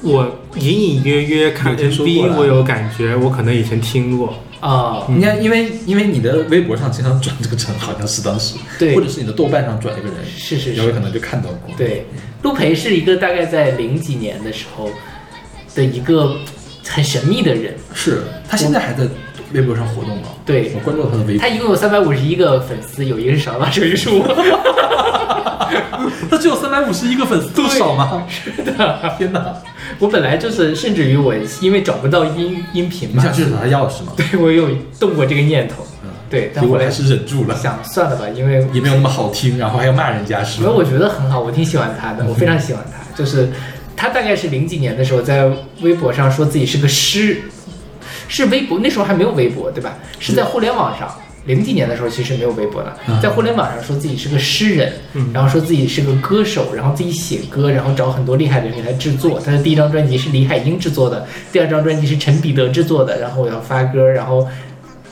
[0.02, 4.36] 我隐隐约约看有听说过 MV，我有感觉，我可能以前听过。
[4.62, 11.76] 啊、你看因为因为你的微博上经常转这个人，好像是当时，对或者是你的豆瓣上转这个人，是是是有可能就看到过。
[11.78, 12.06] 对，
[12.42, 14.90] 陆培是一个大概在零几年的时候
[15.76, 16.36] 的一个
[16.84, 19.08] 很神秘的人，是他现在还在
[19.54, 20.30] 微博上活动吗？
[20.44, 21.48] 对我关注了他的微博他。
[21.48, 24.26] 一共有三百五十一个粉丝，有一个是小老师，有一个是我。
[26.30, 28.24] 他只有三百五十一个粉丝，这么少吗？
[28.30, 29.54] 是的，天哪！
[30.00, 34.14] 我本来就是，甚至于我因为找不到音音频嘛，你想去找他要是吗？
[34.18, 34.70] 对我有
[35.00, 40.68] 动过这个念头，嗯，对，但后来结果还是忍住了，想算了吧，因为也没有那么好听，然后还要骂人家是吗？
[40.68, 43.06] 因为我觉得很好，我挺喜欢他的，我非常喜欢他。
[43.16, 43.50] 就是
[43.96, 45.50] 他大概是零几年的时候，在
[45.82, 47.42] 微博上说自己是个诗，
[48.28, 49.94] 是微博那时候还没有微博对吧？
[50.20, 51.10] 是在互联网上。
[51.46, 59.40] 零几年的时候其实没有微博的，嗯在互联网上说自己是个诗人，嗯然后说自己是个歌手，然后自己写歌，然后找很多厉害的人给他制作。
[59.40, 64.48] 他的第一张专辑是李海英制作的，第二张专辑是陈彼得制作的，然后我要发歌，然后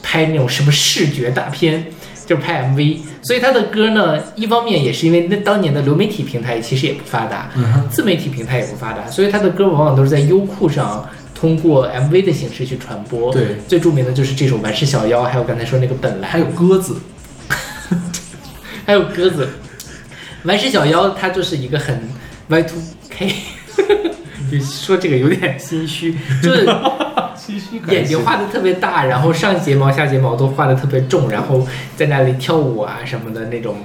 [0.01, 1.85] 拍那种什么视觉大片，
[2.25, 2.97] 就是拍 MV。
[3.21, 7.49] 所以他的歌呢，一方面也是因为那当年的流媒体平台其实也不发达，
[7.89, 11.07] 自媒体平台也不发达，所以他的歌往往都是在优酷上
[11.43, 13.29] 通过 MV 的形式去传播。
[13.33, 13.57] 对。
[13.67, 16.95] 最著名的就是这首《玩世小妖》，还有刚才说那个《本来》，还有鸽子，
[18.87, 19.49] 还有鸽子。
[20.43, 22.01] 玩世小妖它就是一个很
[22.49, 23.33] Y2K，
[24.49, 26.65] 就 说这个有点心虚，就是
[27.89, 31.67] 眼睛画的特别大，然后上睫毛下睫毛都画的特别重，然后
[31.97, 33.75] 在那里跳舞啊什么的那种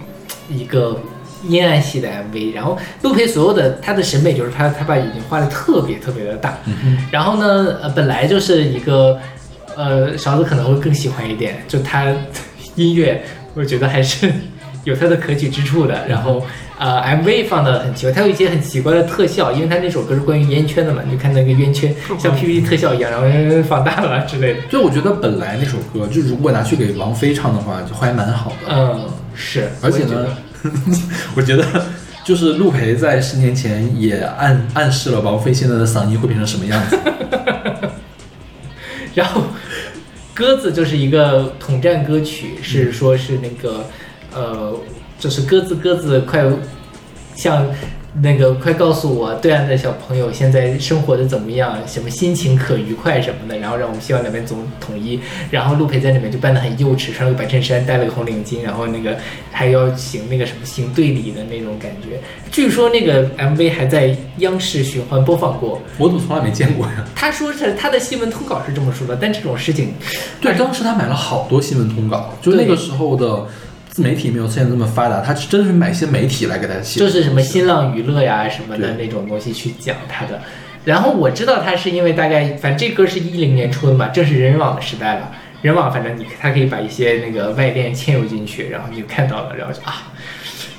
[0.48, 1.02] 一个
[1.46, 2.54] 阴暗系的 MV。
[2.54, 6.56] 然后陆培所有的他的审美就是他他把眼睛画的特别特别的大，
[7.10, 9.18] 然后呢呃本来就是一个
[9.76, 12.12] 呃勺子可能会更喜欢一点，就他
[12.74, 13.22] 音乐
[13.54, 14.30] 我觉得还是
[14.84, 16.06] 有它的可取之处的。
[16.08, 16.42] 然后
[16.78, 24.60] 呃 MV 放的很奇怪，它有一些很奇怪的特效，因为它那首歌是关于烟圈的嘛，你就看那个烟圈像 PPT 特效一样，然后呃放大了之类的。
[24.70, 28.56] 就我觉得本来那首歌，就如果拿去给王菲唱的话，就还蛮好的。
[28.70, 29.00] 嗯，
[29.34, 30.26] 是，而且呢，
[31.36, 31.64] 我觉得
[32.24, 36.98] 就是陆培在十年前也暗暗示了王菲现在的嗓音会变成什么样子。
[39.14, 39.42] 然后
[40.34, 43.84] 鸽子就是一个统战歌曲，是说是那个
[44.32, 44.78] 呃，
[45.18, 46.44] 就是鸽子鸽子快
[47.34, 47.66] 像
[48.22, 55.20] 那个快告诉我对岸的小朋友现在生活的怎么样，什么心情可愉快什么的，然后让我们希望两边总统一。
[55.50, 59.16] 然后陆培在里面就扮得很幼稚，穿了个白衬衫，戴了个红领巾，然后那个
[59.52, 62.18] 还要行那个什么行队礼的那种感觉。
[62.50, 65.80] 据说那个 MV 还在央视循环播放过。
[65.98, 67.04] 我怎么从来没见过呀？
[67.14, 69.92] 他说是他的新闻通稿是这么说的，但这种事情
[70.40, 73.46] 对，当时他买了好多新闻通稿，就那个时候的
[73.98, 80.40] 自媒体没有现在这么发达，他是真的是买一些媒体来给他写，就是什么新浪娱乐呀什么的那种东西去讲他的。
[80.84, 85.32] 然后我知道他是因为大概，反正这歌是一零年出的嘛，正是人人网的时代了。
[85.62, 90.12] 人网反正你他可以把一些那个外链嵌入进去，然后你就看到了，然后就啊，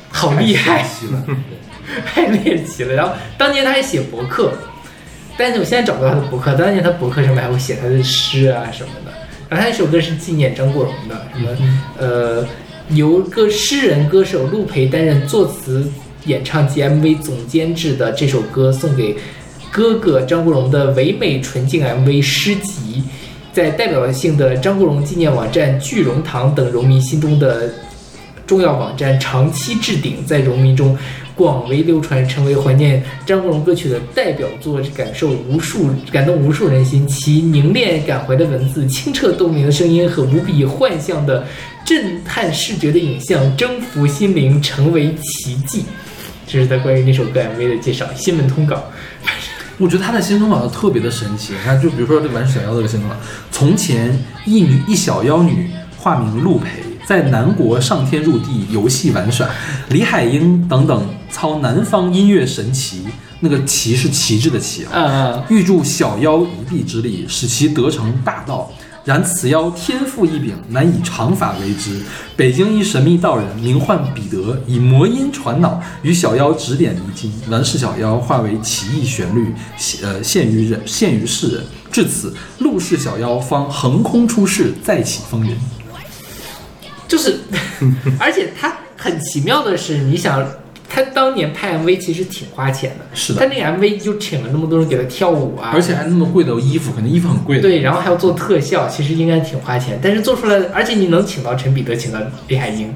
[0.08, 0.82] 好厉害，
[1.12, 1.26] 了。
[2.08, 2.94] 太猎奇了。
[2.94, 4.54] 然后当年他还写博客，
[5.38, 6.56] 但是我现在找不到他的博客。
[6.56, 9.12] 当年他博客上面还会写他的诗啊什么的。
[9.50, 11.50] 然后他那首歌是纪念张国荣的，什么
[11.98, 12.46] 呃，
[12.91, 15.88] 由歌诗人歌手陆培担任作词、
[16.26, 19.16] 演唱及 MV 总监制的这首歌，送给
[19.72, 23.03] 哥哥张国荣的唯美纯净 MV 诗集，
[23.53, 27.72] 在代表性的张国荣纪念网站聚荣堂等荣迷心中的
[28.48, 30.98] 重要网站长期置顶，在荣迷中
[31.40, 37.07] 广为流传，成为怀念张国荣歌曲的代表作，感受无数感动无数人心。
[37.07, 41.48] 其凝练感怀的文字、清澈动人的声音和无比幻象的
[41.86, 45.86] 震撼视觉的影像，征服心灵，成为奇迹。
[46.45, 48.84] 这是他关于那首歌 MV 的介绍，新闻通稿。
[49.78, 51.53] 我觉得他的新通稿特别的神奇。
[51.53, 53.16] 你看，就比如说这个玩小妖这个新通稿，
[53.49, 54.14] 从前
[54.45, 56.68] 一女一小妖女，化名陆培，
[57.10, 59.49] 在南国上天入地游戏玩耍，
[59.90, 63.02] 李海英等等操南方音乐神奇，
[63.40, 64.91] 那个旗是旗帜的旗啊。
[64.94, 68.72] 嗯嗯，预祝小妖一臂之力，使其得成大道。
[69.06, 71.99] 然此妖天赋异禀，难以长法为之。
[72.36, 77.34] 北京一神秘道人，名唤彼得，以魔音传脑，与小妖指点迷津。
[77.49, 79.52] 完事小妖化为奇异旋律，
[80.03, 81.64] 呃，现于人，现于世人。
[81.91, 85.57] 至此，陆氏小妖方横空出世，再起风云。
[87.10, 87.40] 就是，
[88.18, 90.48] 而且他很奇妙的是，你想，
[90.88, 97.64] 他当年拍 MV 其实挺花钱的，是的他那个 MV 就请了那么多人给他跳舞啊，而且还那么贵的衣服，肯定衣服很贵的。
[97.64, 102.94] 对，然后还要做特效，其实应该挺花钱，但是做出来，而且你能请到陈彼得，请到李海英，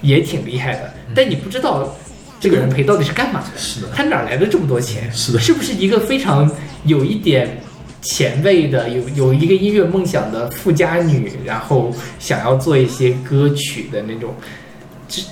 [0.00, 1.96] 也挺厉害的，但你不知道
[2.38, 5.10] 这个人陪到底是干嘛的，是的他哪来的这么多钱？
[5.12, 6.48] 是的是不是一个非常
[6.84, 7.60] 有一点
[8.00, 14.34] 前卫的，有有一个音乐梦想的富家女，然后想要做一些歌曲的那种，
[15.08, 15.22] 这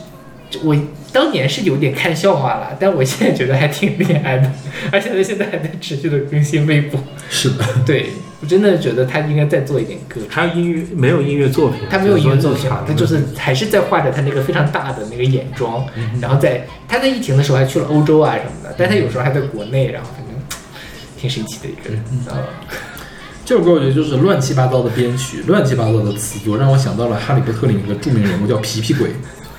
[0.50, 0.76] 这我
[1.12, 4.52] 当年是有点看笑话了，但我现在觉得还挺厉害的，
[4.92, 7.00] 而且他现在还在持续的更新微博。
[7.30, 10.20] 是的，对我真的觉得他应该再做一点歌。
[10.28, 15.86] 还有音乐没有音乐作品，他没有音乐作品只是说日，常他就是还是在画着他那个非常大的那个眼妆，
[16.20, 20.10] 然后在他在疫情的时候还去了欧洲啊什么的，但他有时候还在国内，然后
[21.18, 22.02] 挺神奇的一个人。
[22.28, 22.38] 啊，
[23.44, 29.10] 这首歌我觉得就是乱七八糟的编曲，乱七八糟的词作，让我想到了《哈利波特》里面一个著名人物叫皮皮鬼。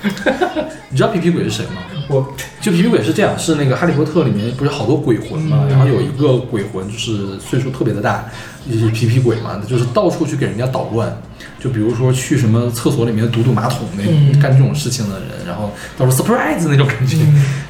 [0.88, 1.82] 你知道皮皮鬼是谁吗？
[2.08, 8.24] 我就皮皮鬼是这样，是那个《哈利波特》里面不是好多鬼魂嘛，然后有一个鬼魂就是岁数特别的大，
[8.68, 11.16] 就是皮皮鬼嘛，就是到处去给人家捣乱，
[11.58, 17.16] 就比如说去什么厕所里面堵堵马桶那、嗯干这种事情的人，然后到时候 surprise 那种感觉。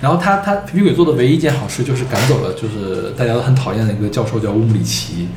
[0.01, 5.29] 然后他他皮皮鬼做的唯一一件好事就是赶走了就是大家都很讨厌的一个教授叫乌姆里奇，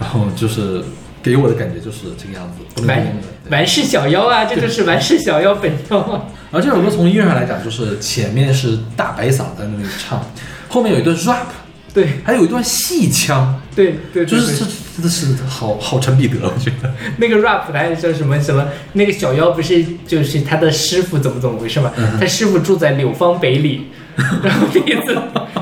[0.00, 0.82] 然后就是
[1.22, 3.06] 给我的感觉就是这个样子，不能完。
[3.48, 6.24] 完事小妖啊，这就是完事小妖本妖啊。
[6.50, 10.20] 然后这首歌从音乐上来讲，就是前面是大白嗓在那里唱，
[10.68, 11.46] 后面有一段 rap，
[11.92, 14.64] 对还有一段戏腔，对对，就是对这
[14.96, 16.90] 真的是好好陈彼得，我觉得。
[17.18, 18.66] 那个 rap 还叫什么什么？
[18.94, 21.92] 那个小妖不是就是他的师傅怎么怎么回事嘛？
[21.98, 23.88] 嗯他师傅住在柳芳北里，
[24.42, 25.14] 然后第一次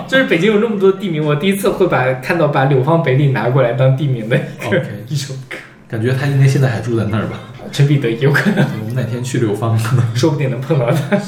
[0.06, 5.56] 就是北京有那么多地名，我第一次会把看到把柳芳北里拿过来当地名的一个 OK 一首歌。
[5.88, 7.40] 感觉他应该现在还住在那儿吧？
[7.72, 9.76] 陈彼得有可能，我们哪天去柳芳，
[10.14, 11.18] 说不定能碰到他。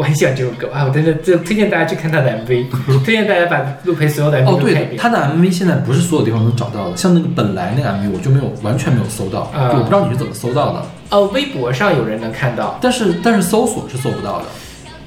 [0.00, 0.82] 我很喜欢这首歌啊！
[0.88, 4.96] 我真的就推荐大家去看他的 MV，推荐大家把陆培所有的 MV 哦，对都看一遍。
[4.96, 14.46] 他的 MV 现在不是所有地方能找到的，像那个本来那个 MV 我就没有完全没有搜到，我不知道你是怎么搜到的，哦，微博上有人能看到，但是但是搜索是搜不到的，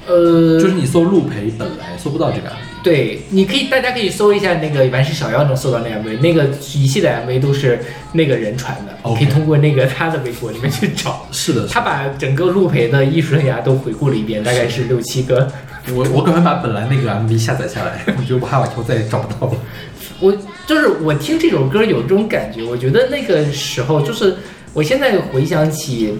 [0.06, 2.52] 呃，就是你搜陆培本来搜不到这个 MV。
[2.82, 6.44] 对，你可以，大家可以搜一下那个完事小妖，能搜到那个 MV，那个
[6.74, 7.80] 一系列 MV 都是
[8.12, 11.26] 那个人传的，可以通过那个他的微博里面去找。
[11.32, 15.50] 是的，他把整个陆培的艺术生涯都回顾了一遍，大概是六七个。
[15.94, 19.58] 我我赶快把本来那个 MV 下载下来，我觉得我怕我以后再也找不到了。
[20.20, 20.34] 我
[20.66, 24.36] 就是我听这首歌有这种感觉，我觉得那个时候就是
[24.72, 26.14] 我现在回想起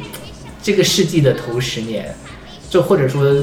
[0.63, 2.15] 这个世纪的头十年，
[2.69, 3.35] 就或者说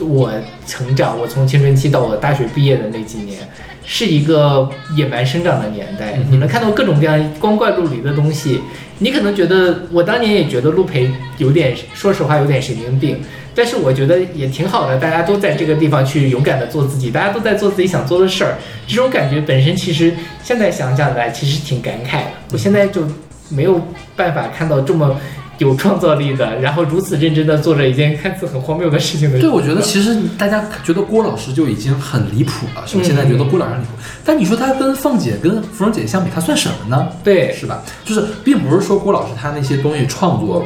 [0.00, 0.32] 我
[0.66, 3.38] 成长，我从青春期到我大学毕业的那几年，
[3.84, 6.18] 是一个野蛮生长的年代。
[6.30, 8.60] 你能看到各种各样光怪陆离的东西，
[8.98, 13.20] 你可能觉得我当年也觉得陆培有点，说实话有点神经病。
[13.52, 18.56] 但是我觉得也挺好的，大家都在这个地方去勇敢的做自己，大家都在做自己想做的事儿。
[18.86, 22.30] 这种感觉本身其实现在想想来，其实挺感慨的。
[22.52, 23.02] 我现在就
[23.48, 23.80] 没有
[24.14, 25.16] 办法看到这么
[25.60, 29.42] 有创造力的，然后如此认真的做着一件看似很荒谬的事情的人。
[29.42, 33.02] 对，我觉得其实大家觉得郭老师就已经很离谱了，是吧？
[33.02, 33.92] 嗯现在觉得郭老师很离谱，
[34.24, 37.08] 但你说他跟凤姐、跟芙蓉姐姐相比，他算什么呢？
[37.22, 37.82] 对是吧？
[38.06, 40.64] 就是并不是说郭老师他那些东西创作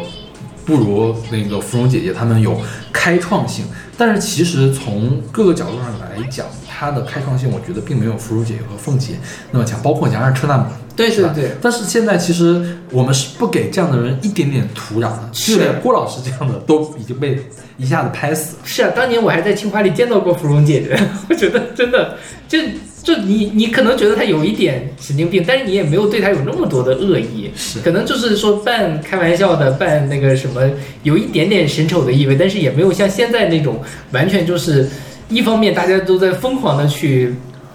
[0.65, 2.57] 不如那个芙蓉姐姐他们有
[2.93, 3.65] 开创性，
[3.99, 9.15] 但是其实从各个角度上来讲，他的开创性我觉得并没有芙蓉姐姐和凤姐
[9.51, 10.67] 那么强，包括加上车纳姆。
[10.97, 11.51] 对对对。
[11.61, 15.57] 但是现在其实我们是不给这样的人一点点土壤的，是。
[15.57, 17.39] 就连郭老师这样的都已经被
[17.77, 18.63] 一下子拍死了。
[18.65, 20.99] 是啊，当年我还在清华里见到过芙蓉姐姐，
[21.29, 22.17] 我觉得真的
[22.49, 22.59] 就
[23.03, 27.81] 就你你可能觉得她有一点神经病，但是你也没有对她有那么多的恶意，是。
[27.81, 30.63] 可能就是说半开玩笑的，半那个什么，
[31.03, 34.89] 有一点点神丑的意味，但是也没有像现在那种完全就是
[35.29, 37.35] 一方面大家都在疯狂的去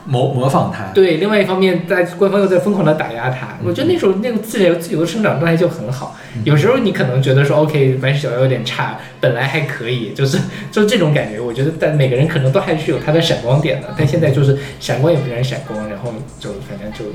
[0.09, 6.17] 模模仿他，对，另外一方面在官方又在疯狂的打压他，我觉得那时候那个自由自由的生长状态就很好。
[6.43, 10.39] 有时候你可能觉得说，OK，白石小妖有点差，本来还可以，就是
[10.71, 11.39] 就这种感觉。
[11.39, 17.05] 我觉得但每个人可能都还是有他的闪光点的，但现在就是闪光也不然闪光，然后就反正就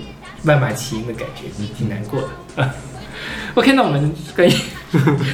[0.45, 2.21] 万马齐喑的感觉，挺难过
[2.57, 2.71] 的。
[3.55, 4.53] OK，那我们关于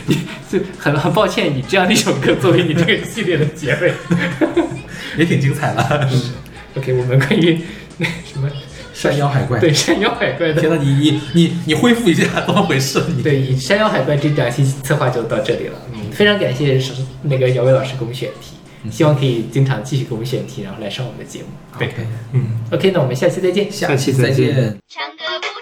[0.07, 0.17] 你
[0.49, 3.93] 就很很抱歉以这样的一首歌作为你这个系列的结尾。
[5.19, 6.09] 也挺精彩的。
[6.77, 7.61] OK，我们关于
[7.99, 8.51] 那什么
[8.95, 9.59] 山妖海怪。
[9.59, 13.03] 对山妖海怪的天呐，你你你你恢复一下，怎么回事？
[13.17, 15.75] 你对，以山妖海怪这两期策划就到这里了。
[15.93, 16.93] 嗯，非常感谢是
[17.23, 18.57] 那个姚伟老师给我们选题，
[18.91, 21.47] 希望可以经常继续给我们选题，然后来上我们的节目。
[21.79, 23.71] 对 OK，嗯，，OK，那我们下期再见。
[23.71, 24.79] 下期再见见。
[24.89, 25.60] 唱歌不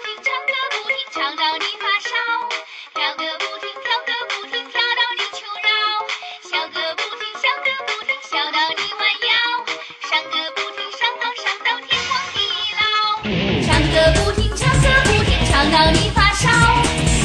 [15.91, 16.49] 你发烧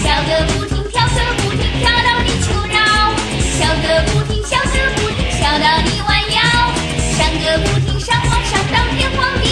[0.02, 2.78] 笑个不停跳个不停跳到你求饶
[3.58, 6.40] 笑个不停笑个不停笑到你弯腰。
[7.16, 9.43] 上个不停上网上到天荒。